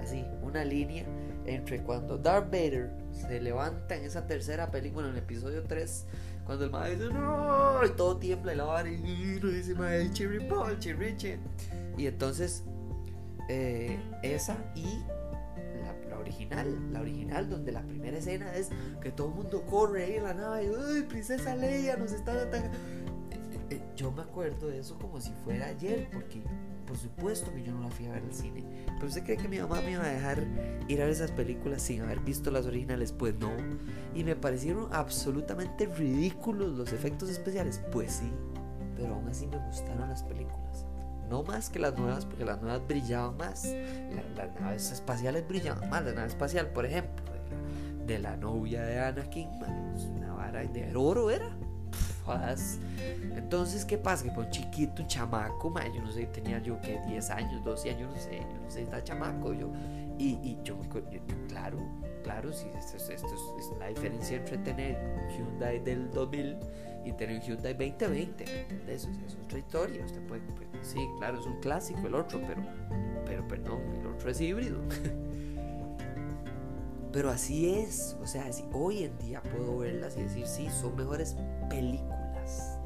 así, 0.01 0.23
una 0.43 0.63
línea 0.63 1.03
entre 1.45 1.81
cuando 1.81 2.17
Darth 2.17 2.51
Vader 2.51 2.91
se 3.11 3.41
levanta 3.41 3.95
en 3.95 4.05
esa 4.05 4.27
tercera 4.27 4.69
película, 4.69 5.07
en 5.07 5.13
el 5.13 5.19
episodio 5.19 5.63
3, 5.63 6.05
cuando 6.45 6.65
el 6.65 6.71
madre 6.71 6.95
dice, 6.95 7.11
no, 7.11 7.85
y 7.85 7.89
todo 7.91 8.17
tiembla 8.17 8.53
y 8.53 8.57
la 8.57 8.65
vara, 8.65 8.89
y 8.89 9.39
uno 9.41 9.51
dice, 9.51 9.73
madre, 9.73 10.09
ball, 10.47 10.77
cherry 10.79 11.15
Y 11.97 12.05
entonces, 12.05 12.63
eh, 13.49 13.99
esa 14.21 14.57
y 14.75 14.85
original, 16.21 16.93
la 16.93 17.01
original 17.01 17.49
donde 17.49 17.71
la 17.71 17.81
primera 17.83 18.17
escena 18.17 18.55
es 18.55 18.69
que 19.01 19.11
todo 19.11 19.27
el 19.29 19.35
mundo 19.35 19.63
corre 19.65 20.05
ahí 20.05 20.15
en 20.15 20.23
la 20.23 20.33
nave, 20.33 20.71
¡ay, 20.87 21.01
princesa 21.03 21.55
Leia 21.55 21.97
nos 21.97 22.11
está 22.11 22.33
atacando! 22.33 22.77
Eh, 23.31 23.59
eh, 23.71 23.81
yo 23.95 24.11
me 24.11 24.21
acuerdo 24.21 24.67
de 24.67 24.79
eso 24.79 24.97
como 24.97 25.19
si 25.19 25.31
fuera 25.43 25.67
ayer, 25.67 26.09
porque 26.11 26.41
por 26.91 26.97
supuesto 26.97 27.53
que 27.53 27.63
yo 27.63 27.71
no 27.71 27.83
la 27.83 27.89
fui 27.89 28.05
a 28.07 28.11
ver 28.11 28.23
al 28.23 28.33
cine. 28.33 28.65
Pero 28.95 29.07
usted 29.07 29.23
cree 29.23 29.37
que 29.37 29.47
mi 29.47 29.59
mamá 29.59 29.79
me 29.81 29.91
iba 29.91 30.03
a 30.03 30.09
dejar 30.09 30.45
ir 30.89 31.01
a 31.01 31.05
ver 31.05 31.13
esas 31.13 31.31
películas 31.31 31.81
sin 31.81 32.01
haber 32.01 32.19
visto 32.19 32.51
las 32.51 32.65
originales? 32.65 33.13
Pues 33.13 33.33
no. 33.39 33.49
Y 34.13 34.25
me 34.25 34.35
parecieron 34.35 34.89
absolutamente 34.91 35.85
ridículos 35.85 36.77
los 36.77 36.91
efectos 36.91 37.29
especiales. 37.29 37.81
Pues 37.93 38.11
sí. 38.11 38.29
Pero 38.97 39.15
aún 39.15 39.25
así 39.29 39.47
me 39.47 39.57
gustaron 39.67 40.09
las 40.09 40.23
películas. 40.23 40.85
No 41.31 41.43
más 41.43 41.69
que 41.69 41.79
las 41.79 41.97
nuevas, 41.97 42.25
porque 42.25 42.43
las 42.43 42.61
nuevas 42.61 42.85
brillaban 42.85 43.37
más. 43.37 43.65
las 44.35 44.59
naves 44.59 44.91
espaciales 44.91 45.47
brillaban 45.47 45.89
más. 45.89 46.03
La 46.03 46.11
nave 46.11 46.27
espacial, 46.27 46.67
por 46.67 46.85
ejemplo, 46.85 47.23
de 48.05 48.19
la, 48.19 48.35
novia 48.35 48.83
de 48.83 48.99
Anakin, 48.99 49.49
una 50.17 50.33
vara 50.33 50.65
de 50.65 50.93
oro 50.93 51.31
era. 51.31 51.49
Entonces, 53.35 53.85
¿qué 53.85 53.97
pasa? 53.97 54.25
Que 54.25 54.31
fue 54.31 54.43
un 54.43 54.51
chiquito, 54.51 55.01
un 55.01 55.07
chamaco, 55.07 55.73
yo 55.93 56.01
no 56.01 56.11
sé, 56.11 56.25
tenía 56.27 56.59
yo 56.59 56.79
que 56.81 56.99
10 57.07 57.29
años, 57.29 57.63
12 57.63 57.89
años, 57.89 58.11
no 58.13 58.21
sé, 58.21 58.39
yo 58.39 58.61
no 58.61 58.69
sé, 58.69 58.81
está 58.83 59.01
chamaco 59.01 59.53
yo. 59.53 59.71
Y, 60.17 60.37
y 60.43 60.59
yo, 60.63 60.77
claro, 61.47 61.79
claro, 62.23 62.51
sí, 62.53 62.67
esto, 62.77 62.97
esto, 62.97 63.27
es 63.57 63.79
la 63.79 63.87
diferencia 63.87 64.37
entre 64.37 64.57
tener 64.59 64.97
un 65.15 65.29
Hyundai 65.29 65.79
del 65.79 66.11
2000 66.11 66.57
y 67.05 67.11
tener 67.13 67.37
un 67.37 67.41
Hyundai 67.41 67.73
2020, 67.73 68.45
¿me 68.45 68.61
entiendes? 68.61 69.09
es 69.25 69.35
otra 69.43 69.59
historia, 69.59 70.05
usted 70.05 70.21
puede, 70.27 70.41
pues, 70.55 70.67
sí, 70.81 70.99
claro, 71.17 71.39
es 71.39 71.45
un 71.45 71.59
clásico 71.59 72.07
el 72.07 72.15
otro, 72.15 72.39
pero, 72.47 72.61
pero 73.25 73.47
perdón, 73.47 73.81
el 73.99 74.07
otro 74.07 74.29
es 74.29 74.39
híbrido. 74.41 74.79
Pero 77.11 77.29
así 77.29 77.69
es, 77.69 78.15
o 78.21 78.25
sea, 78.25 78.45
así, 78.45 78.63
hoy 78.71 79.03
en 79.03 79.17
día 79.19 79.43
puedo 79.43 79.79
verlas 79.79 80.15
y 80.17 80.23
decir, 80.23 80.47
sí, 80.47 80.69
son 80.69 80.95
mejores 80.95 81.35
películas. 81.69 82.79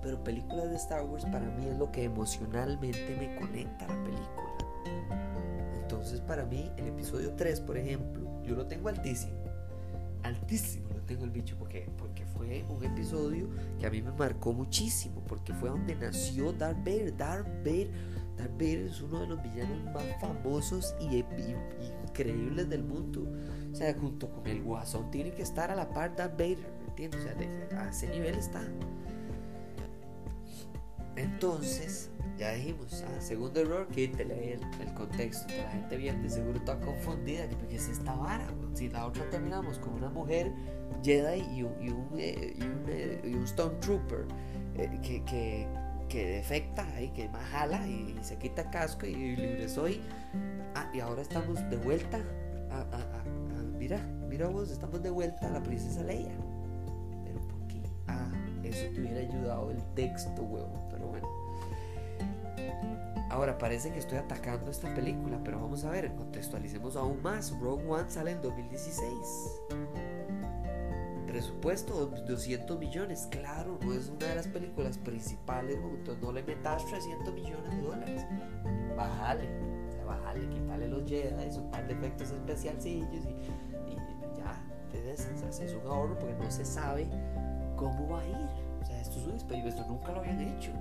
Pero 0.00 0.22
películas 0.22 0.70
de 0.70 0.76
Star 0.76 1.04
Wars 1.04 1.24
para 1.24 1.46
mí 1.46 1.66
es 1.66 1.76
lo 1.76 1.90
que 1.90 2.04
emocionalmente 2.04 3.16
me 3.18 3.34
conecta 3.40 3.86
a 3.86 3.88
la 3.88 4.04
película. 4.04 4.52
Entonces 5.80 6.20
para 6.20 6.44
mí 6.44 6.70
el 6.76 6.88
episodio 6.88 7.32
3, 7.34 7.60
por 7.62 7.76
ejemplo, 7.76 8.42
yo 8.44 8.54
lo 8.54 8.66
tengo 8.66 8.88
altísimo. 8.88 9.42
Altísimo 10.22 10.91
tengo 11.12 11.24
el 11.26 11.30
bicho 11.30 11.56
porque, 11.58 11.90
porque 11.98 12.24
fue 12.24 12.64
un 12.68 12.82
episodio 12.84 13.50
que 13.78 13.86
a 13.86 13.90
mí 13.90 14.00
me 14.00 14.12
marcó 14.12 14.52
muchísimo. 14.52 15.22
Porque 15.28 15.52
fue 15.52 15.68
donde 15.68 15.94
nació 15.94 16.52
Darth 16.52 16.78
Vader. 16.78 17.16
Darth 17.16 17.46
Vader, 17.58 17.90
Darth 18.38 18.52
Vader 18.52 18.86
es 18.86 19.00
uno 19.02 19.20
de 19.20 19.26
los 19.26 19.42
villanos 19.42 19.84
más 19.92 20.04
famosos 20.20 20.94
y, 21.00 21.24
increíbles 22.08 22.68
del 22.70 22.82
mundo. 22.82 23.30
O 23.70 23.74
sea, 23.74 23.92
junto 23.94 24.30
con 24.30 24.46
el 24.46 24.62
guasón 24.62 25.10
tiene 25.10 25.32
que 25.32 25.42
estar 25.42 25.70
a 25.70 25.74
la 25.74 25.90
par 25.90 26.16
Darth 26.16 26.32
Vader, 26.32 26.72
¿me 26.80 26.88
entiendes? 26.88 27.20
O 27.20 27.24
sea, 27.24 27.80
a 27.82 27.90
ese 27.90 28.08
nivel 28.08 28.34
está. 28.36 28.62
Entonces, 31.16 32.10
ya 32.38 32.52
dijimos, 32.52 33.04
ah, 33.06 33.20
segundo 33.20 33.60
error, 33.60 33.86
quítele 33.88 34.54
el, 34.54 34.60
el 34.80 34.94
contexto. 34.94 35.52
La 35.56 35.70
gente 35.70 35.96
viene 35.96 36.28
seguro 36.28 36.58
está 36.58 36.78
confundida, 36.80 37.48
porque 37.58 37.76
es 37.76 37.88
esta 37.88 38.14
vara. 38.14 38.46
Si 38.74 38.88
la 38.88 39.06
otra 39.06 39.28
terminamos 39.30 39.78
con 39.78 39.94
una 39.94 40.08
mujer 40.08 40.52
Jedi 41.02 41.42
y 41.54 41.62
un, 41.62 41.72
y 41.80 41.88
un, 41.90 42.08
eh, 42.16 42.56
y 42.58 42.62
un, 42.62 42.84
eh, 42.88 43.20
y 43.24 43.34
un 43.34 43.46
Stormtrooper 43.46 44.26
eh, 44.76 44.98
que, 45.02 45.24
que, 45.24 45.66
que 46.08 46.26
defecta 46.36 46.86
y 47.00 47.08
que 47.10 47.28
más 47.28 47.44
jala 47.50 47.86
y, 47.86 48.16
se 48.22 48.36
quita 48.36 48.70
casco 48.70 49.06
y, 49.06 49.36
libre 49.36 49.68
soy. 49.68 50.00
Ah, 50.74 50.90
y 50.94 51.00
ahora 51.00 51.22
estamos 51.22 51.58
de 51.70 51.76
vuelta 51.76 52.18
a 52.70 53.22
mira, 53.82 53.98
mira 54.28 54.46
vos, 54.46 54.70
estamos 54.70 55.02
de 55.02 55.10
vuelta 55.10 55.48
a 55.48 55.50
la 55.50 55.62
princesa 55.62 56.02
Leia. 56.04 56.30
Pero 57.24 57.40
¿por 57.48 57.66
qué? 57.66 57.82
Ah, 58.06 58.30
eso 58.62 58.86
te 58.94 59.00
hubiera 59.00 59.20
ayudado 59.20 59.70
el 59.72 59.82
texto, 59.94 60.42
huevo. 60.42 60.88
Pero 60.90 61.08
bueno. 61.08 61.41
Ahora 63.32 63.56
parece 63.56 63.90
que 63.90 63.98
estoy 63.98 64.18
atacando 64.18 64.70
esta 64.70 64.94
película, 64.94 65.40
pero 65.42 65.58
vamos 65.58 65.86
a 65.86 65.90
ver, 65.90 66.14
contextualicemos 66.16 66.96
aún 66.96 67.22
más. 67.22 67.58
Rogue 67.58 67.82
One 67.88 68.10
sale 68.10 68.32
en 68.32 68.42
2016. 68.42 69.62
Presupuesto 71.26 72.08
200 72.08 72.78
millones, 72.78 73.26
claro, 73.30 73.78
no 73.82 73.94
es 73.94 74.10
una 74.10 74.26
de 74.26 74.34
las 74.34 74.48
películas 74.48 74.98
principales, 74.98 75.78
entonces 75.82 76.22
no 76.22 76.30
le 76.30 76.42
metas 76.42 76.84
300 76.84 77.32
millones 77.32 77.70
de 77.74 77.80
dólares. 77.80 78.26
Bájale, 78.94 79.48
o 79.88 79.92
sea, 79.92 80.04
bájale, 80.04 80.46
quítale 80.50 80.88
los 80.88 81.08
Jedi, 81.08 81.56
un 81.56 81.70
par 81.70 81.86
de 81.86 81.94
efectos 81.94 82.32
especialcillos 82.32 83.24
y 83.24 83.62
entonces 85.08 85.60
es 85.60 85.74
un 85.74 85.86
ahorro 85.90 86.18
porque 86.18 86.34
no 86.34 86.50
se 86.50 86.64
sabe 86.64 87.08
cómo 87.76 88.10
va 88.10 88.20
a 88.20 88.28
ir. 88.28 88.36
O 88.80 88.84
sea, 88.84 89.00
esto 89.00 89.18
es 89.18 89.26
un 89.26 89.32
experimento, 89.32 89.80
esto 89.80 89.90
nunca 89.90 90.12
lo 90.12 90.20
habían 90.20 90.40
hecho. 90.40 90.72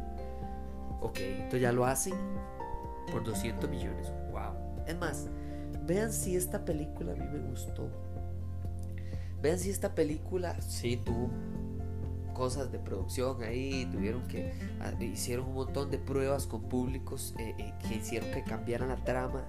Ok, 1.01 1.19
entonces 1.19 1.61
ya 1.61 1.71
lo 1.71 1.85
hacen 1.85 2.13
por 3.11 3.23
200 3.23 3.69
millones. 3.69 4.11
Wow. 4.31 4.85
Es 4.87 4.97
más, 4.97 5.27
vean 5.85 6.13
si 6.13 6.35
esta 6.35 6.63
película 6.63 7.13
a 7.13 7.15
mí 7.15 7.25
me 7.25 7.49
gustó. 7.49 7.89
Vean 9.41 9.57
si 9.57 9.71
esta 9.71 9.95
película 9.95 10.61
sí 10.61 10.97
tuvo 10.97 11.29
cosas 12.33 12.71
de 12.71 12.79
producción 12.79 13.43
ahí, 13.43 13.87
tuvieron 13.91 14.27
que 14.27 14.53
ah, 14.79 14.93
hicieron 14.99 15.47
un 15.47 15.55
montón 15.55 15.91
de 15.91 15.97
pruebas 15.97 16.47
con 16.47 16.63
públicos 16.63 17.35
eh, 17.37 17.55
eh, 17.57 17.73
que 17.87 17.95
hicieron 17.95 18.31
que 18.31 18.43
cambiaran 18.43 18.89
la 18.89 18.95
trama, 19.03 19.45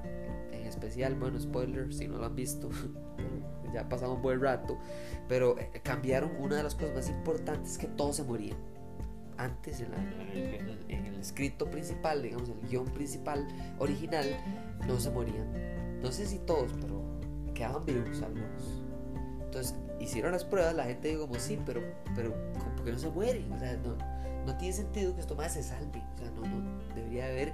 en 0.53 0.67
especial, 0.67 1.15
bueno, 1.15 1.39
spoiler 1.41 1.93
si 1.93 2.09
no 2.09 2.19
lo 2.19 2.27
han 2.27 2.35
visto, 2.35 2.71
ya 3.75 3.89
pasado 3.89 4.15
un 4.15 4.23
buen 4.23 4.41
rato, 4.41 4.79
pero 5.29 5.59
eh, 5.59 5.71
cambiaron 5.83 6.33
una 6.39 6.57
de 6.57 6.63
las 6.63 6.75
cosas 6.75 6.95
más 6.95 7.09
importantes 7.09 7.79
que 7.79 7.87
todos 7.87 8.17
se 8.17 8.25
morían. 8.25 8.59
Antes, 9.39 9.81
en, 9.81 9.93
el, 10.91 11.17
escrito 11.21 11.71
principal, 11.71 12.23
digamos, 12.23 12.49
el 12.49 12.69
guion 12.69 12.87
principal 12.87 13.47
original, 13.79 14.27
no 14.87 14.99
se 15.01 15.11
morían. 15.11 16.01
No 16.01 16.13
sé 16.13 16.27
si 16.27 16.39
todos, 16.39 16.73
pero 16.81 17.03
quedaban 17.55 17.85
vivos 17.85 18.23
algunos. 18.23 18.83
Entonces, 19.45 19.75
hicieron 20.01 20.33
las 20.33 20.45
pruebas, 20.45 20.75
la 20.75 20.85
gente 20.85 21.09
dijo 21.09 21.23
como 21.23 21.39
sí, 21.39 21.59
pero, 21.65 21.81
pero 22.15 22.35
¿por 22.77 22.85
qué 22.85 22.93
no 22.93 22.99
se 22.99 23.11
mueren? 23.11 23.51
O 23.53 23.59
sea, 23.59 23.77
no, 23.77 23.97
no 24.47 24.57
tiene 24.59 24.75
sentido 24.75 25.15
que 25.15 25.21
esto 25.21 25.35
más 25.35 25.55
se 25.55 25.63
salve. 25.63 26.03
O 26.15 26.19
sea, 26.19 26.31
no, 26.31 26.43
no 26.43 26.95
debería 26.95 27.27
haber 27.27 27.53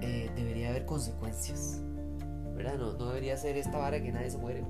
eh, 0.00 0.30
debería 0.34 0.70
haber 0.70 0.84
consecuencias. 0.84 1.80
No, 2.78 2.92
debería 2.92 3.36
ser 3.36 3.56
esta 3.56 3.76
vara 3.76 4.00
que 4.00 4.12
nadie 4.12 4.30
se 4.30 4.38
muere. 4.38 4.62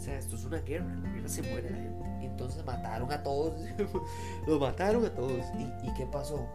O 0.00 0.02
sea, 0.02 0.16
esto 0.16 0.34
es 0.34 0.46
una 0.46 0.60
guerra, 0.60 0.86
la 1.02 1.10
guerra 1.10 1.28
se 1.28 1.42
muere 1.42 1.68
la 1.68 1.76
gente. 1.76 2.08
Y 2.22 2.24
entonces 2.24 2.64
mataron 2.64 3.12
a 3.12 3.22
todos, 3.22 3.60
los 4.46 4.58
mataron 4.58 5.04
a 5.04 5.14
todos. 5.14 5.44
¿Y, 5.58 5.92
qué 5.92 6.06
pasó? 6.06 6.48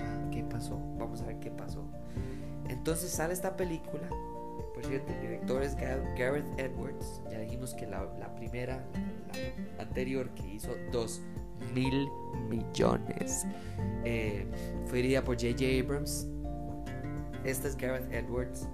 Ah, 0.00 0.28
¿Qué 0.32 0.42
pasó? 0.42 0.76
Vamos 0.98 1.22
a 1.22 1.26
ver 1.26 1.38
qué 1.38 1.52
pasó. 1.52 1.84
Entonces 2.68 3.12
sale 3.12 3.32
esta 3.32 3.56
película. 3.56 4.08
Por 4.74 4.84
cierto, 4.84 5.12
el 5.12 5.20
director 5.20 5.62
es 5.62 5.76
Gareth 5.76 6.58
Edwards. 6.58 7.22
Ya 7.30 7.38
dijimos 7.38 7.74
que 7.74 7.86
la, 7.86 8.34
primera, 8.34 8.84
la, 9.76 9.82
anterior, 9.84 10.28
que 10.30 10.54
hizo 10.54 10.72
2 10.90 11.22
mil 11.72 12.08
millones, 12.48 13.46
eh, 14.02 14.48
fue 14.86 14.96
dirigida 14.96 15.22
por 15.22 15.36
J.J. 15.36 15.64
Abrams. 15.80 16.26
Esta 17.44 17.68
es 17.68 17.76
Gareth 17.76 18.12
Edwards 18.12 18.66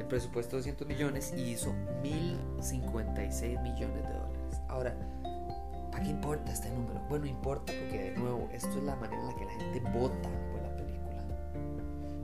el 0.00 0.06
presupuesto 0.06 0.56
de 0.56 0.62
200 0.62 0.88
millones 0.88 1.34
y 1.36 1.42
hizo 1.42 1.72
1056 2.02 3.60
millones 3.60 3.96
de 3.96 4.12
dólares. 4.12 4.60
Ahora, 4.68 4.96
¿para 5.90 6.02
qué 6.02 6.10
importa 6.10 6.52
este 6.52 6.70
número? 6.70 7.00
Bueno, 7.08 7.26
importa 7.26 7.72
porque 7.78 8.10
de 8.10 8.18
nuevo, 8.18 8.48
esto 8.52 8.70
es 8.70 8.82
la 8.82 8.96
manera 8.96 9.20
en 9.20 9.28
la 9.28 9.34
que 9.36 9.44
la 9.44 9.52
gente 9.52 9.80
vota 9.80 10.28
por 10.52 10.62
la 10.62 10.76
película. 10.76 11.24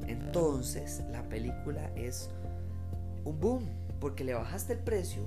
Entonces, 0.06 1.04
la 1.10 1.22
película 1.22 1.90
es 1.94 2.30
un 3.24 3.38
boom 3.40 3.68
porque 4.00 4.24
le 4.24 4.34
bajaste 4.34 4.72
el 4.74 4.78
precio, 4.78 5.22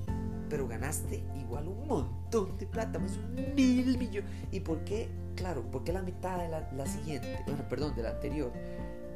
pero 0.49 0.67
ganaste 0.67 1.23
igual 1.39 1.67
un 1.67 1.87
montón 1.87 2.57
de 2.57 2.65
plata, 2.65 2.97
más 2.97 3.17
un 3.17 3.53
mil 3.55 3.97
millones. 3.97 4.29
¿Y 4.51 4.61
por 4.61 4.83
qué? 4.85 5.09
Claro, 5.35 5.63
porque 5.71 5.93
la 5.93 6.01
mitad 6.01 6.39
de 6.39 6.49
la, 6.49 6.85
siguiente, 6.87 7.43
bueno, 7.45 7.63
perdón, 7.69 7.95
de 7.95 8.03
la 8.03 8.09
anterior 8.09 8.51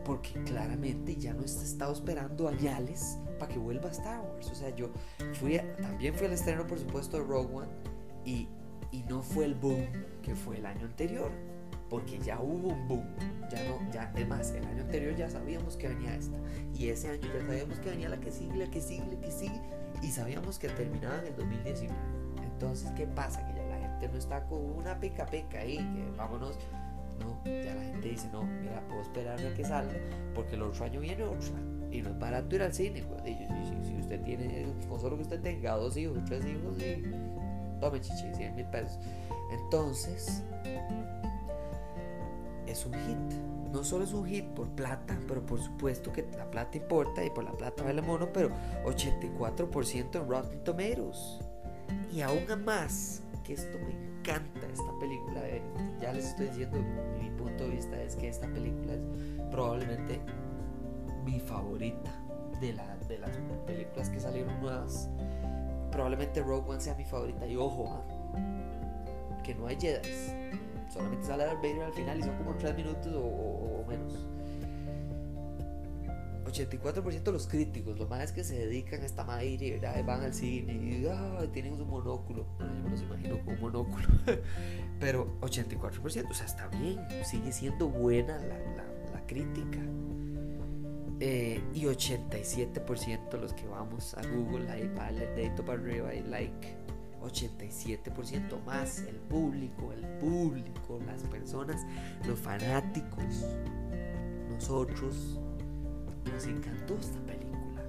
porque 0.04 0.34
claramente 0.44 1.16
ya 1.16 1.34
no 1.34 1.44
está 1.44 1.64
estado 1.64 1.94
esperando 1.94 2.48
añales 2.48 3.18
para 3.38 3.52
que 3.52 3.60
vuelva 3.60 3.90
Star 3.90 4.22
Wars. 4.22 4.50
O 4.52 4.56
sea, 4.56 4.70
yo 4.76 4.90
fui 5.34 5.60
también 5.82 6.14
fui 6.14 6.28
al 6.28 6.34
estreno, 6.34 6.66
por 6.66 6.80
supuesto, 6.80 7.18
de 7.18 7.24
Rogue 7.24 7.56
One 7.56 7.72
y, 8.26 8.48
y 8.92 9.04
no 9.04 9.22
fue 9.22 9.46
el 9.46 9.56
boom 9.56 9.88
que 10.22 10.36
fue 10.36 10.58
el 10.58 10.66
año 10.66 10.86
anterior, 10.86 11.32
porque 11.90 12.20
ya 12.20 12.40
hubo 12.40 12.70
un 12.70 12.88
boom. 12.88 13.06
Ya 13.52 13.64
no, 13.64 13.92
ya, 13.92 14.12
además, 14.14 14.52
el 14.52 14.66
año 14.66 14.84
anterior 14.84 15.16
ya 15.16 15.30
sabíamos 15.30 15.78
que 15.78 15.90
venía 15.90 16.16
esta, 16.16 16.38
y 16.74 16.90
ese 16.90 17.10
año 17.10 17.22
ya 17.22 17.46
sabíamos 17.46 17.80
que 17.80 17.90
venía 17.90 18.10
la 18.10 18.20
que 18.20 18.32
sigue, 18.32 18.56
la 18.56 18.70
que 18.70 18.82
sigue, 18.82 19.06
la 19.06 19.20
que 19.20 19.32
sigue, 19.32 19.62
y 20.02 20.12
sabíamos 20.12 20.58
que 20.58 20.70
terminaba 20.70 21.20
en 21.20 21.28
el 21.28 21.36
2019. 21.36 21.94
Entonces, 22.44 22.92
¿qué 22.96 23.06
pasa? 23.06 23.46
Que 23.46 23.56
ya 23.56 23.68
la 23.68 23.78
gente 23.80 24.08
no 24.08 24.18
está 24.18 24.46
con 24.46 24.60
una 24.60 25.00
pica 25.00 25.26
pica 25.26 25.60
ahí, 25.60 25.78
que 25.78 26.18
vámonos 26.18 26.58
no, 27.20 27.44
ya 27.46 27.76
la 27.76 27.82
gente 27.82 28.10
dice, 28.10 28.30
no, 28.32 28.44
mira, 28.44 28.82
puedo 28.88 29.02
esperarme 29.02 29.48
a 29.48 29.54
que 29.54 29.64
salga 29.64 29.94
porque 30.34 30.56
el 30.56 30.64
otro 30.64 30.86
año 30.86 31.00
viene 31.00 31.24
otra. 31.24 31.54
Y 31.94 32.02
no 32.02 32.10
es 32.10 32.20
barato 32.20 32.56
ir 32.56 32.64
al 32.64 32.74
cine. 32.74 33.04
Pues. 33.04 33.22
si, 33.24 33.96
usted 33.96 34.22
tiene, 34.24 34.66
con 34.90 35.00
solo 35.00 35.16
que 35.16 35.22
usted 35.22 35.40
tenga 35.42 35.76
dos 35.76 35.96
hijos, 35.96 36.18
tres 36.26 36.44
hijos, 36.46 36.78
y 36.82 37.04
tome 37.80 38.02
chichi, 38.02 38.34
100 38.36 38.56
mil 38.56 38.66
pesos. 38.66 39.00
Entonces, 39.52 40.44
es 42.66 42.86
un 42.86 42.94
hit. 42.94 43.72
No 43.72 43.84
solo 43.84 44.04
es 44.04 44.14
un 44.14 44.26
hit 44.26 44.46
por 44.50 44.68
plata, 44.70 45.18
pero 45.28 45.46
por 45.46 45.60
supuesto 45.60 46.12
que 46.12 46.26
la 46.38 46.50
plata 46.50 46.78
importa 46.78 47.24
y 47.24 47.30
por 47.30 47.44
la 47.44 47.52
plata 47.52 47.84
vale 47.84 48.02
mono, 48.02 48.32
pero 48.32 48.50
84% 48.86 50.16
en 50.16 50.30
Rotten 50.30 50.64
Tomatoes. 50.64 51.40
Y 52.12 52.22
aún 52.22 52.46
más, 52.64 53.22
que 53.44 53.54
esto 53.54 53.78
me 53.80 53.92
encanta, 53.92 54.68
esta 54.72 55.00
película, 55.00 55.48
eh, 55.48 55.62
ya 56.02 56.14
les 56.14 56.26
estoy 56.26 56.48
diciendo, 56.48 56.78
mi 57.20 57.30
punto 57.32 57.64
de 57.64 57.72
vista 57.72 58.02
es 58.02 58.16
que 58.16 58.30
esta 58.30 58.48
película 58.48 58.94
es 58.94 59.02
probablemente 59.50 60.20
mi 61.24 61.40
favorita 61.40 62.12
de, 62.60 62.74
la, 62.74 62.96
de 63.08 63.18
las 63.20 63.32
películas 63.66 64.10
que 64.10 64.20
salieron 64.20 64.60
nuevas. 64.62 65.10
Probablemente 65.92 66.42
Rogue 66.42 66.72
One 66.72 66.82
sea 66.82 66.96
mi 66.96 67.06
favorita. 67.06 67.46
Y 67.46 67.56
ojo, 67.56 67.90
ah, 67.90 69.42
que 69.44 69.54
no 69.56 69.68
hay 69.68 69.78
Jedi. 69.80 70.10
Solamente 70.90 71.26
sale 71.26 71.46
Darth 71.46 71.62
Vader 71.62 71.84
al 71.84 71.94
final 71.94 72.20
y 72.20 72.24
son 72.24 72.36
como 72.38 72.56
3 72.56 72.76
minutos 72.76 73.12
o, 73.16 73.84
menos. 73.88 74.26
84% 76.46 77.24
de 77.24 77.32
los 77.32 77.48
críticos, 77.48 77.98
lo 77.98 78.08
más 78.08 78.26
es 78.26 78.32
que 78.32 78.44
se 78.44 78.54
dedican 78.68 79.02
a 79.02 79.06
esta 79.06 79.24
madre, 79.24 79.80
van 80.06 80.22
al 80.22 80.36
cine 80.36 80.74
y 80.74 81.48
tienen 81.48 81.74
un 81.74 81.90
monóculo. 81.90 82.46
yo 82.60 82.66
me 82.84 82.90
los 82.92 83.02
imagino 83.02 83.44
con 83.44 83.56
un 83.56 83.62
monóculo. 83.62 84.08
Pero 85.00 85.40
84%, 85.42 86.30
o 86.30 86.34
sea, 86.34 86.46
está 86.46 86.68
bien, 86.68 87.00
sigue 87.26 87.52
siendo 87.52 87.88
buena 87.88 88.38
la, 88.38 88.60
la 89.12 89.26
crítica. 89.26 89.80
Eh, 91.26 91.62
y 91.74 91.86
87% 91.86 93.40
los 93.40 93.54
que 93.54 93.66
vamos 93.66 94.14
a 94.16 94.22
Google, 94.28 94.70
ahí 94.70 94.92
vale 94.94 95.24
el 95.24 95.36
dedito 95.38 95.64
para 95.64 95.80
arriba 95.80 96.14
y 96.14 96.22
like. 96.24 96.76
87% 97.22 98.62
más 98.66 99.00
el 99.08 99.16
público, 99.16 99.94
el 99.94 100.06
público, 100.20 101.00
las 101.08 101.24
personas, 101.24 101.82
los 102.28 102.38
fanáticos, 102.38 103.24
nosotros, 104.50 105.40
nos 106.30 106.46
encantó 106.46 106.98
esta 106.98 107.22
película 107.22 107.82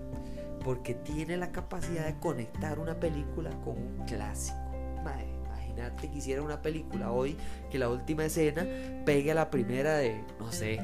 porque 0.65 0.95
tiene 0.95 1.37
la 1.37 1.51
capacidad 1.51 2.07
de 2.07 2.17
conectar 2.21 2.79
una 2.79 3.01
película 3.01 3.51
con 3.65 3.77
un 3.77 4.05
clásico. 4.07 4.61
imagínate 5.01 6.09
que 6.09 6.19
hiciera 6.19 6.41
una 6.41 6.63
película 6.63 7.11
hoy 7.11 7.37
que 7.69 7.81
la 7.81 7.89
última 7.89 8.27
escena 8.27 8.65
pegue 9.05 9.33
a 9.33 9.35
la 9.35 9.51
primera 9.51 9.97
de, 9.97 10.23
no 10.39 10.53
sé, 10.53 10.79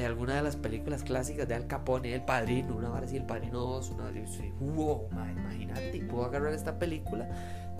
de 0.00 0.06
alguna 0.06 0.36
de 0.36 0.42
las 0.42 0.56
películas 0.56 1.02
clásicas 1.02 1.48
de 1.48 1.54
Al 1.54 1.66
Capone, 1.66 2.14
El 2.14 2.22
Padrino, 2.22 2.76
una 2.76 2.90
vez 2.90 3.04
así, 3.04 3.16
El 3.16 3.24
Padrino 3.24 3.60
2, 3.60 3.90
una 3.90 4.10
vez 4.10 4.38
wow, 4.60 5.08
imagínate, 5.10 6.02
puedo 6.02 6.24
agarrar 6.24 6.52
esta 6.52 6.78
película 6.78 7.28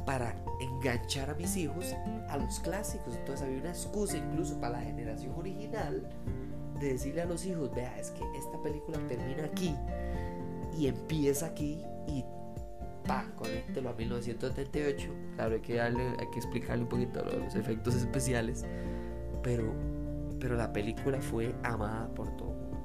para 0.06 0.34
enganchar 0.60 1.30
a 1.30 1.34
mis 1.34 1.56
hijos 1.56 1.94
a 2.28 2.38
los 2.38 2.60
clásicos. 2.60 3.14
Entonces 3.16 3.46
había 3.46 3.60
una 3.60 3.70
excusa 3.70 4.16
incluso 4.16 4.58
para 4.60 4.78
la 4.78 4.84
generación 4.84 5.34
original 5.36 6.08
de 6.80 6.92
decirle 6.92 7.22
a 7.22 7.26
los 7.26 7.44
hijos, 7.44 7.74
vea, 7.74 7.98
es 7.98 8.10
que 8.10 8.22
esta 8.36 8.62
película 8.62 8.98
termina 9.08 9.44
aquí 9.44 9.74
y 10.78 10.86
empieza 10.86 11.46
aquí 11.46 11.82
y 12.06 12.24
pa, 13.06 13.26
conéctelo 13.36 13.90
a 13.90 13.92
1978. 13.94 15.08
Claro, 15.34 15.54
hay 15.54 15.60
que 15.60 15.74
darle, 15.74 16.02
hay 16.18 16.30
que 16.30 16.38
explicarle 16.38 16.84
un 16.84 16.88
poquito 16.88 17.22
los 17.24 17.54
efectos 17.54 17.94
especiales, 17.94 18.64
pero 19.42 19.95
pero 20.40 20.56
la 20.56 20.72
película 20.72 21.20
fue 21.20 21.54
amada 21.62 22.08
por 22.14 22.36
todo 22.36 22.52
el 22.52 22.58
mundo. 22.58 22.76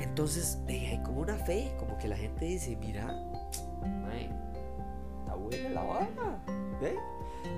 Entonces 0.00 0.58
hay 0.68 1.00
como 1.04 1.20
una 1.20 1.36
fe, 1.36 1.72
como 1.78 1.96
que 1.98 2.08
la 2.08 2.16
gente 2.16 2.44
dice, 2.44 2.76
mira, 2.76 3.06
está 5.20 5.34
buena 5.34 5.68
la 5.70 5.82
vaina, 5.82 6.44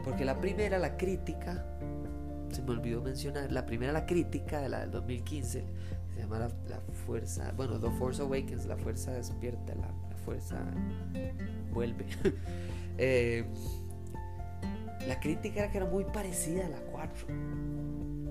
Porque 0.05 0.25
la 0.25 0.39
primera, 0.39 0.79
la 0.79 0.97
crítica, 0.97 1.65
se 2.51 2.63
me 2.63 2.73
olvidó 2.73 3.03
mencionar, 3.03 3.51
la 3.53 3.67
primera, 3.67 3.93
la 3.93 4.07
crítica 4.07 4.61
de 4.61 4.69
la 4.69 4.81
del 4.81 4.91
2015, 4.91 5.65
se 6.15 6.21
llama 6.21 6.39
la, 6.39 6.81
fuerza, 7.07 7.53
bueno, 7.57 7.79
The 7.79 7.91
Force 7.93 8.21
Awakens, 8.23 8.67
la 8.67 8.77
fuerza 8.77 9.13
despierta, 9.13 9.75
la, 9.75 9.89
la 10.09 10.17
fuerza 10.25 10.63
vuelve. 11.73 12.07
eh, 12.99 13.45
la 15.07 15.21
crítica 15.21 15.61
era 15.61 15.71
que 15.71 15.79
era 15.79 15.87
muy 15.87 16.05
parecida 16.05 16.67
a 16.67 16.69
la 16.69 16.81
4. 16.93 17.27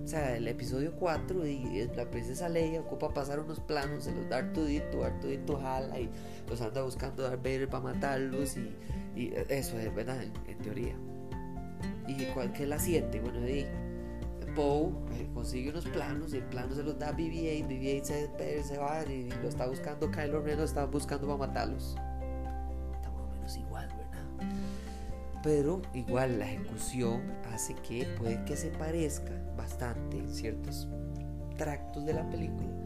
O 0.04 0.08
sea, 0.08 0.36
el 0.36 0.48
episodio 0.48 0.94
4 0.96 1.46
y 1.46 1.88
la 1.96 2.10
princesa 2.10 2.50
Leia 2.50 2.82
ocupa 2.82 3.14
pasar 3.14 3.40
unos 3.40 3.60
planos, 3.60 4.06
se 4.06 4.12
los 4.16 4.28
da 4.28 4.38
Artudito, 4.38 5.04
Artudito 5.04 5.60
jala 5.60 6.00
y 6.00 6.10
los 6.50 6.60
anda 6.62 6.82
buscando 6.82 7.24
Darth 7.24 7.44
Vader 7.44 7.70
para 7.70 7.84
matarlos 7.84 8.58
y, 8.58 9.34
eso 9.50 9.78
es 9.78 9.94
verdad, 9.94 10.24
en, 10.24 10.58
teoría. 10.60 10.96
¿Y 12.08 12.26
cuál 12.34 12.52
es 12.56 12.68
la 12.68 12.80
7? 12.80 13.20
Bueno, 13.20 13.40
ahí 13.46 13.68
Poe 14.56 14.90
eh, 15.14 15.30
consigue 15.34 15.70
unos 15.70 15.86
planos, 15.86 16.34
y 16.34 16.38
el 16.38 16.44
plano 16.44 16.74
se 16.74 16.84
los 16.84 16.98
da 16.98 17.12
BB-8, 17.12 17.68
BB-8 17.68 18.04
se, 18.04 18.64
se, 18.64 18.78
va 18.78 19.04
y, 19.06 19.30
lo 19.44 19.50
está 19.50 19.68
buscando 19.68 20.10
Kylo 20.10 20.42
Ren, 20.42 20.58
lo 20.58 20.64
está 20.64 20.86
buscando 20.86 21.28
para 21.28 21.38
matarlos. 21.38 21.96
Pero 25.44 25.82
igual 25.94 26.40
la 26.40 26.46
ejecución 26.52 27.22
hace 27.54 27.76
que 27.76 28.06
puede 28.18 28.44
que 28.46 28.56
se 28.56 28.70
parezca 28.70 29.32
bastante 29.56 30.18
en 30.18 30.30
ciertos 30.30 30.88
tractos 31.58 32.06
de 32.06 32.14
la 32.14 32.30
película 32.30 32.80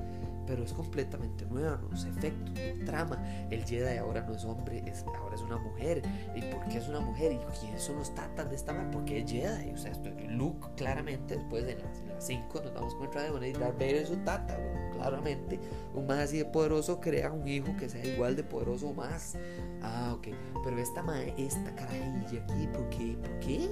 pero 0.45 0.63
es 0.63 0.73
completamente 0.73 1.45
nueva, 1.45 1.79
los 1.89 2.05
efectos, 2.05 2.53
trama. 2.85 3.17
El 3.49 3.63
Jedi 3.63 3.97
ahora 3.97 4.21
no 4.21 4.33
es 4.33 4.43
hombre, 4.45 4.83
es, 4.85 5.05
ahora 5.17 5.35
es 5.35 5.41
una 5.41 5.57
mujer. 5.57 6.01
¿Y 6.35 6.41
por 6.41 6.65
qué 6.67 6.77
es 6.77 6.87
una 6.87 6.99
mujer? 6.99 7.31
¿Y 7.33 7.37
quiénes 7.59 7.81
son 7.81 7.97
los 7.97 8.13
tatas 8.13 8.49
de 8.49 8.55
esta 8.55 8.73
¿Por 8.91 9.05
qué 9.05 9.19
es 9.19 9.31
Jedi? 9.31 9.71
O 9.71 9.77
sea, 9.77 9.93
Luke 10.29 10.67
claramente 10.75 11.35
después 11.37 11.65
de 11.65 11.75
las 11.75 12.25
5 12.25 12.61
nos 12.63 12.73
damos 12.73 12.95
cuenta 12.95 13.21
de 13.21 13.31
una 13.31 13.47
y 13.47 13.53
Darth 13.53 13.73
Vader 13.73 13.95
es 13.95 14.09
su 14.09 14.17
tata. 14.17 14.57
claramente, 14.93 15.59
un 15.93 16.07
más 16.07 16.19
así 16.19 16.37
de 16.37 16.45
poderoso 16.45 16.99
crea 16.99 17.31
un 17.31 17.47
hijo 17.47 17.75
que 17.77 17.89
sea 17.89 18.03
igual 18.05 18.35
de 18.35 18.43
poderoso 18.43 18.89
o 18.89 18.93
más. 18.93 19.37
Ah, 19.83 20.13
ok. 20.15 20.27
Pero 20.63 20.77
esta 20.77 21.03
esta 21.37 21.75
carajilla 21.75 22.43
aquí, 22.43 22.67
¿por 22.67 22.89
qué? 22.89 23.17
¿Por 23.21 23.39
qué? 23.39 23.69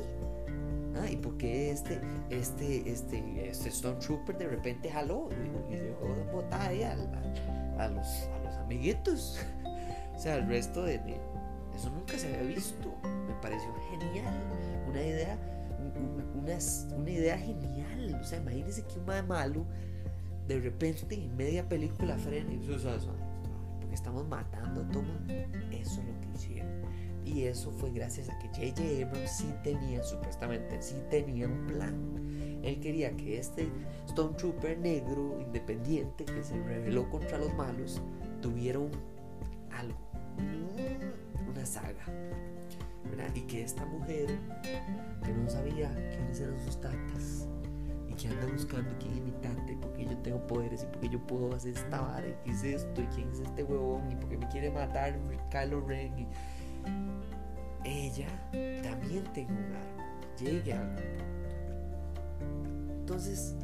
Ah, 0.95 1.09
¿y 1.09 1.15
por 1.15 1.37
qué 1.37 1.71
este, 1.71 2.01
este, 2.29 2.89
este, 2.91 3.49
este 3.49 3.71
Stormtrooper 3.71 4.37
de 4.37 4.47
repente 4.49 4.91
jaló 4.91 5.29
y, 5.69 5.75
dejó 5.75 6.13
de 6.13 6.23
botar 6.33 6.61
ahí 6.61 6.83
a, 6.83 6.95
los, 6.95 7.07
a 7.77 8.39
los 8.43 8.55
amiguitos? 8.55 9.39
o 10.15 10.19
sea, 10.19 10.35
el 10.35 10.47
resto 10.47 10.83
de, 10.83 10.95
Eso 11.75 11.89
nunca 11.91 12.17
se 12.17 12.27
había 12.27 12.55
visto. 12.55 12.93
Me 13.27 13.33
pareció 13.41 13.73
genial. 13.89 14.33
Una 14.89 15.01
idea, 15.01 15.37
una, 16.35 16.57
una 16.97 17.09
idea 17.09 17.37
genial. 17.37 18.19
O 18.21 18.23
sea, 18.25 18.39
imagínense 18.39 18.83
que 18.83 18.99
un 18.99 19.27
malo 19.27 19.65
de 20.47 20.59
repente 20.59 21.15
en 21.15 21.35
media 21.37 21.67
película 21.67 22.17
frena 22.17 22.51
y 22.53 22.59
estamos 23.95 24.27
matando 24.27 24.81
todo 24.87 25.03
mundo. 25.03 25.33
Eso 25.71 26.01
es 26.01 26.07
lo 26.07 26.19
que 26.21 26.29
hicieron. 26.35 26.81
Y 27.25 27.43
eso 27.43 27.71
fue 27.71 27.91
gracias 27.91 28.29
a 28.29 28.39
que 28.39 28.47
J.J. 28.47 29.05
Abrams 29.05 29.31
sí 29.31 29.53
tenía, 29.63 30.03
supuestamente, 30.03 30.81
sí 30.81 30.95
tenía 31.09 31.47
un 31.47 31.67
plan. 31.67 32.61
Él 32.63 32.79
quería 32.79 33.15
que 33.15 33.39
este 33.39 33.69
Stormtrooper 34.09 34.77
negro, 34.77 35.39
independiente, 35.39 36.25
que 36.25 36.43
se 36.43 36.61
rebeló 36.63 37.09
contra 37.09 37.37
los 37.37 37.53
malos, 37.55 38.01
tuviera 38.41 38.79
algo, 39.71 39.99
una 41.49 41.65
saga. 41.65 42.05
Y 43.35 43.41
que 43.41 43.63
esta 43.63 43.85
mujer, 43.85 44.27
que 45.23 45.31
no 45.31 45.49
sabía 45.49 45.89
quiénes 46.09 46.39
eran 46.39 46.59
sus 46.59 46.81
tatas, 46.81 47.47
y 48.11 48.15
que 48.15 48.27
anda 48.27 48.45
buscando 48.45 48.93
quién 48.99 49.13
es 49.13 49.21
mi 49.21 49.31
porque 49.77 50.05
yo 50.05 50.17
tengo 50.17 50.45
poderes, 50.47 50.83
y 50.83 50.87
porque 50.87 51.07
yo 51.09 51.25
puedo 51.25 51.55
hacer 51.55 51.75
esta 51.75 52.01
vara, 52.01 52.27
y 52.27 52.33
qué 52.43 52.51
es 52.51 52.63
esto, 52.63 53.01
y 53.01 53.05
quién 53.07 53.31
es 53.31 53.39
este 53.39 53.63
huevón, 53.63 54.11
y 54.11 54.15
porque 54.15 54.37
me 54.37 54.47
quiere 54.49 54.69
matar 54.69 55.17
Kylo 55.49 55.81
Ren. 55.81 56.19
Y, 56.19 56.27
ella 57.83 58.27
también 58.83 59.23
tenga 59.33 59.53
un 59.53 59.73
arma, 59.73 60.05
llegue. 60.37 60.75
Entonces, 62.99 63.55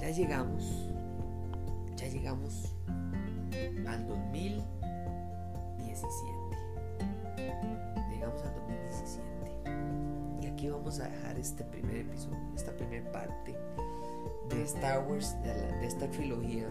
ya 0.00 0.10
llegamos, 0.10 0.90
ya 1.96 2.08
llegamos 2.08 2.74
al 3.86 4.08
2017. 4.08 6.26
Llegamos 8.10 8.42
al 8.42 8.52
2017. 8.54 9.25
Aquí 10.56 10.70
vamos 10.70 11.00
a 11.00 11.08
dejar 11.10 11.38
este 11.38 11.64
primer 11.64 11.96
episodio, 11.96 12.38
esta 12.56 12.72
primera 12.72 13.12
parte 13.12 13.54
de 14.48 14.62
Star 14.62 15.06
Wars, 15.06 15.36
de, 15.42 15.86
esta 15.86 16.10
trilogía. 16.10 16.66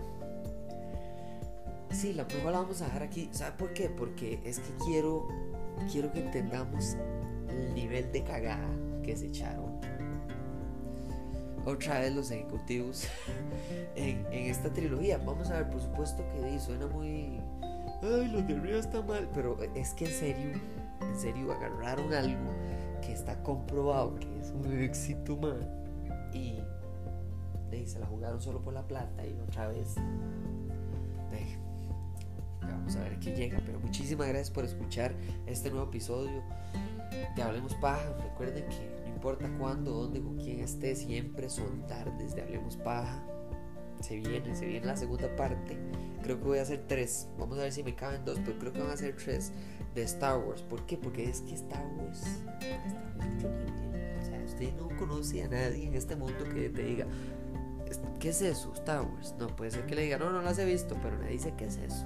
Sí, 1.92 2.12
la 2.14 2.28
prueba 2.28 2.50
la 2.50 2.62
vamos 2.62 2.82
a 2.82 2.86
dejar 2.86 3.04
aquí. 3.04 3.30
¿Sabe 3.32 3.56
por 3.60 3.74
qué? 3.74 3.92
Porque 3.92 4.40
es 4.44 4.58
que 4.58 4.74
quiero 4.86 5.28
quiero 5.92 6.12
que 6.12 6.22
entendamos 6.22 6.98
el 7.48 7.76
nivel 7.76 8.12
de 8.12 8.24
cagada 8.24 8.72
que 9.04 9.16
se 9.16 9.28
echaron 9.28 9.80
otra 11.64 12.00
vez 12.00 12.16
los 12.16 12.32
ejecutivos 12.32 13.08
en, 13.96 14.26
esta 14.32 14.74
trilogía. 14.74 15.20
Vamos 15.20 15.52
a 15.52 15.58
ver, 15.58 15.70
por 15.70 15.80
supuesto 15.80 16.26
que 16.34 16.60
suena 16.60 16.88
muy... 16.88 17.40
Ay, 18.02 18.30
los 18.32 18.48
de 18.48 18.56
arriba 18.56 18.80
está 18.80 19.04
mal. 19.04 19.30
Pero 19.32 19.60
es 19.76 19.94
que 19.94 20.06
en 20.06 20.12
serio, 20.12 20.60
en 21.02 21.20
serio 21.20 21.54
agarraron 21.54 22.12
algo 22.12 22.50
que 23.06 23.14
está 23.14 23.41
comprobado 23.43 24.16
que 24.16 24.39
es 24.39 24.51
un 24.51 24.72
éxito, 24.80 25.38
man. 25.38 25.60
Y, 26.34 26.60
se 27.86 27.99
la 27.99 28.08
jugaron 28.08 28.41
solo 28.41 28.62
por 28.62 28.74
la 28.74 28.88
plata 28.88 29.26
y 29.28 29.38
otra 29.47 29.68
vez... 29.68 29.95
vamos 32.62 32.95
a 32.95 32.99
ver 33.01 33.20
qué 33.20 33.36
llega. 33.36 33.62
Pero 33.66 33.80
muchísimas 33.80 34.28
gracias 34.28 34.49
por 34.49 34.66
escuchar 34.66 35.14
este 35.45 35.70
nuevo 35.70 35.88
episodio 35.88 36.41
de 37.36 37.43
Hablemos 37.43 37.76
Paja. 37.76 38.16
Recuerden 38.24 38.66
que 38.70 39.01
no 39.03 39.14
importa 39.14 39.49
cuándo, 39.60 39.91
dónde, 39.91 40.22
con 40.22 40.38
quién 40.38 40.62
esté, 40.62 40.95
siempre 40.95 41.49
son 41.49 41.86
tardes 41.86 42.34
de 42.34 42.41
Hablemos 42.41 42.78
Paja. 42.78 43.22
Se 43.99 44.20
viene, 44.20 44.56
se 44.56 44.66
viene 44.66 44.86
la 44.86 44.97
segunda 44.97 45.34
parte. 45.36 45.78
Creo 46.24 46.39
que 46.39 46.45
voy 46.45 46.60
a 46.60 46.64
hacer 46.64 46.86
tres. 46.88 47.28
Vamos 47.38 47.60
a 47.60 47.64
ver 47.64 47.72
si 47.72 47.84
me 47.84 47.93
caben 47.93 48.26
dos, 48.26 48.39
pero 48.43 48.58
creo 48.58 48.74
que 48.74 48.80
van 48.80 48.91
a 48.91 48.97
ser 48.97 49.16
tres 49.16 49.51
de 49.96 50.04
Star 50.04 50.38
Wars. 50.38 50.62
¿Por 50.62 50.86
qué? 50.86 50.98
Porque 50.98 51.30
es 51.30 51.41
que 51.41 51.56
Star 51.56 51.86
Wars. 51.98 52.24
O 54.20 54.26
sea, 54.26 54.43
usted 54.46 54.74
no 54.76 54.89
conoce 54.98 55.43
a 55.43 55.48
nadie 55.48 55.88
en 55.88 55.96
este 55.96 56.16
mundo 56.16 56.43
que 56.54 56.70
te 56.70 56.84
diga, 56.84 57.08
¿qué 58.20 58.30
es 58.30 58.41
eso? 58.41 58.74
Star 58.74 59.02
Wars. 59.02 59.34
No, 59.39 59.48
puede 59.48 59.72
ser 59.72 59.86
que 59.86 59.96
le 59.96 60.04
diga, 60.04 60.18
no, 60.18 60.30
no 60.30 60.41
las 60.41 60.60
he 60.60 60.66
visto, 60.66 60.96
pero 61.02 61.18
nadie 61.18 61.34
dice 61.34 61.54
qué 61.58 61.66
es 61.66 61.78
eso. 61.78 62.06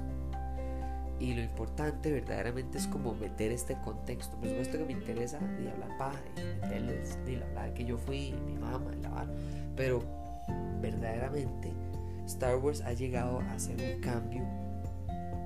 Y 1.20 1.34
lo 1.34 1.42
importante 1.42 2.14
verdaderamente 2.14 2.78
es 2.78 2.88
como 2.88 3.14
meter 3.14 3.52
este 3.52 3.76
contexto. 3.84 4.38
Por 4.38 4.48
supuesto 4.48 4.78
que 4.78 4.86
me 4.86 4.94
interesa 4.94 5.38
y 5.62 5.68
hablar 5.68 5.98
paja 5.98 6.20
y 6.38 6.62
meterles 6.62 7.18
y 7.28 7.36
hablar 7.36 7.74
que 7.74 7.84
yo 7.84 7.98
fui, 7.98 8.34
mi 8.46 8.56
mamá, 8.56 8.92
y 8.98 9.02
la 9.02 9.28
Pero 9.76 10.02
verdaderamente 10.82 11.74
Star 12.26 12.58
Wars 12.58 12.82
ha 12.82 12.94
llegado 12.94 13.40
a 13.40 13.54
hacer 13.54 13.76
un 13.96 14.02
cambio 14.02 14.44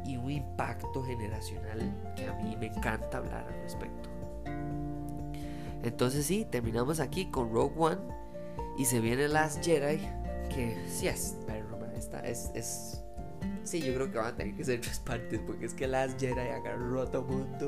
y 0.06 0.18
un 0.18 0.32
impacto 0.32 1.04
generacional 1.04 2.14
que 2.16 2.28
a 2.28 2.34
mí 2.36 2.56
me 2.58 2.68
encanta 2.68 3.18
hablar 3.18 3.48
al 3.48 3.62
respecto. 3.62 4.10
Entonces 5.84 6.26
sí, 6.26 6.46
terminamos 6.50 7.00
aquí 7.00 7.30
con 7.30 7.52
Rogue 7.52 7.76
One 7.78 8.02
y 8.78 8.86
se 8.86 9.00
viene 9.00 9.28
Last 9.28 9.64
Jedi, 9.64 10.00
que 10.50 10.78
sí 10.88 11.08
es, 11.08 11.38
es, 12.24 12.52
es 12.56 13.04
Sí, 13.64 13.82
yo 13.82 13.94
creo 13.94 14.12
que 14.12 14.18
van 14.18 14.28
a 14.28 14.36
tener 14.36 14.56
que 14.56 14.64
ser 14.66 14.82
tres 14.82 15.00
partes 15.00 15.40
porque 15.40 15.66
es 15.66 15.74
que 15.74 15.88
las 15.88 16.16
Jedi 16.18 16.40
agarró 16.40 17.02
a 17.02 17.06
todo 17.10 17.24
mundo 17.24 17.68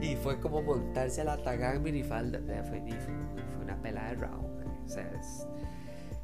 y 0.00 0.16
fue 0.16 0.40
como 0.40 0.62
montarse 0.62 1.20
a 1.20 1.24
la 1.24 1.36
tagada 1.42 1.78
minifalda. 1.78 2.40
Sea, 2.46 2.64
fue, 2.64 2.80
fue, 2.80 3.62
una 3.62 3.76
pelada 3.82 4.10
de 4.10 4.14
round. 4.16 4.66
O 4.84 4.88
sea, 4.88 5.10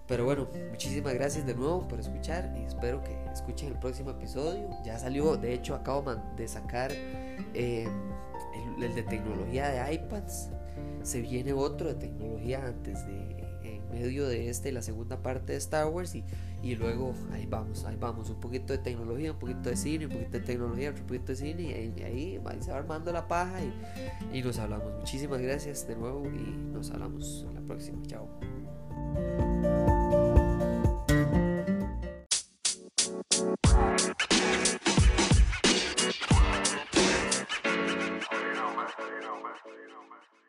Pero 0.06 0.24
bueno, 0.24 0.48
muchísimas 0.70 1.14
gracias 1.14 1.46
de 1.46 1.54
nuevo 1.54 1.86
por 1.88 1.98
escuchar 2.00 2.54
y 2.56 2.64
espero 2.64 3.02
que 3.02 3.16
escuchen 3.32 3.68
el 3.68 3.78
próximo 3.78 4.10
episodio. 4.10 4.68
Ya 4.84 4.98
salió, 4.98 5.36
de 5.36 5.54
hecho, 5.54 5.74
acabo 5.74 6.14
de 6.36 6.48
sacar 6.48 6.92
eh, 6.92 7.88
el, 8.80 8.94
de 8.94 9.02
tecnología 9.02 9.68
de 9.68 9.94
iPads. 9.94 10.50
Se 11.02 11.20
viene 11.20 11.52
otro 11.52 11.88
de 11.88 11.94
tecnología 11.94 12.64
antes 12.64 13.04
de, 13.06 13.44
en 13.64 13.88
medio 13.90 14.28
de 14.28 14.48
este, 14.48 14.70
la 14.72 14.82
segunda 14.82 15.22
parte 15.22 15.52
de 15.52 15.58
Star 15.58 15.86
Wars 15.88 16.14
y 16.14 16.24
y 16.66 16.74
luego 16.74 17.14
ahí 17.32 17.46
vamos, 17.46 17.84
ahí 17.84 17.96
vamos, 17.96 18.28
un 18.30 18.40
poquito 18.40 18.72
de 18.72 18.80
tecnología, 18.80 19.32
un 19.32 19.38
poquito 19.38 19.70
de 19.70 19.76
cine, 19.76 20.06
un 20.06 20.12
poquito 20.12 20.32
de 20.32 20.40
tecnología, 20.40 20.90
otro 20.90 21.06
poquito 21.06 21.26
de 21.26 21.36
cine, 21.36 21.62
y 21.62 21.72
ahí, 21.72 22.02
ahí 22.04 22.40
se 22.60 22.72
va 22.72 22.78
armando 22.78 23.12
la 23.12 23.28
paja 23.28 23.60
y, 23.62 24.38
y 24.38 24.42
nos 24.42 24.58
hablamos. 24.58 24.92
Muchísimas 24.98 25.40
gracias 25.40 25.86
de 25.86 25.94
nuevo 25.96 26.26
y 26.26 26.72
nos 26.72 26.90
hablamos 26.90 27.46
en 27.48 27.54
la 27.54 27.60
próxima. 27.60 28.02
Chao. 28.06 28.28
You 33.98 34.04
know, 38.54 38.76
man. 38.76 38.86
You. 39.66 40.45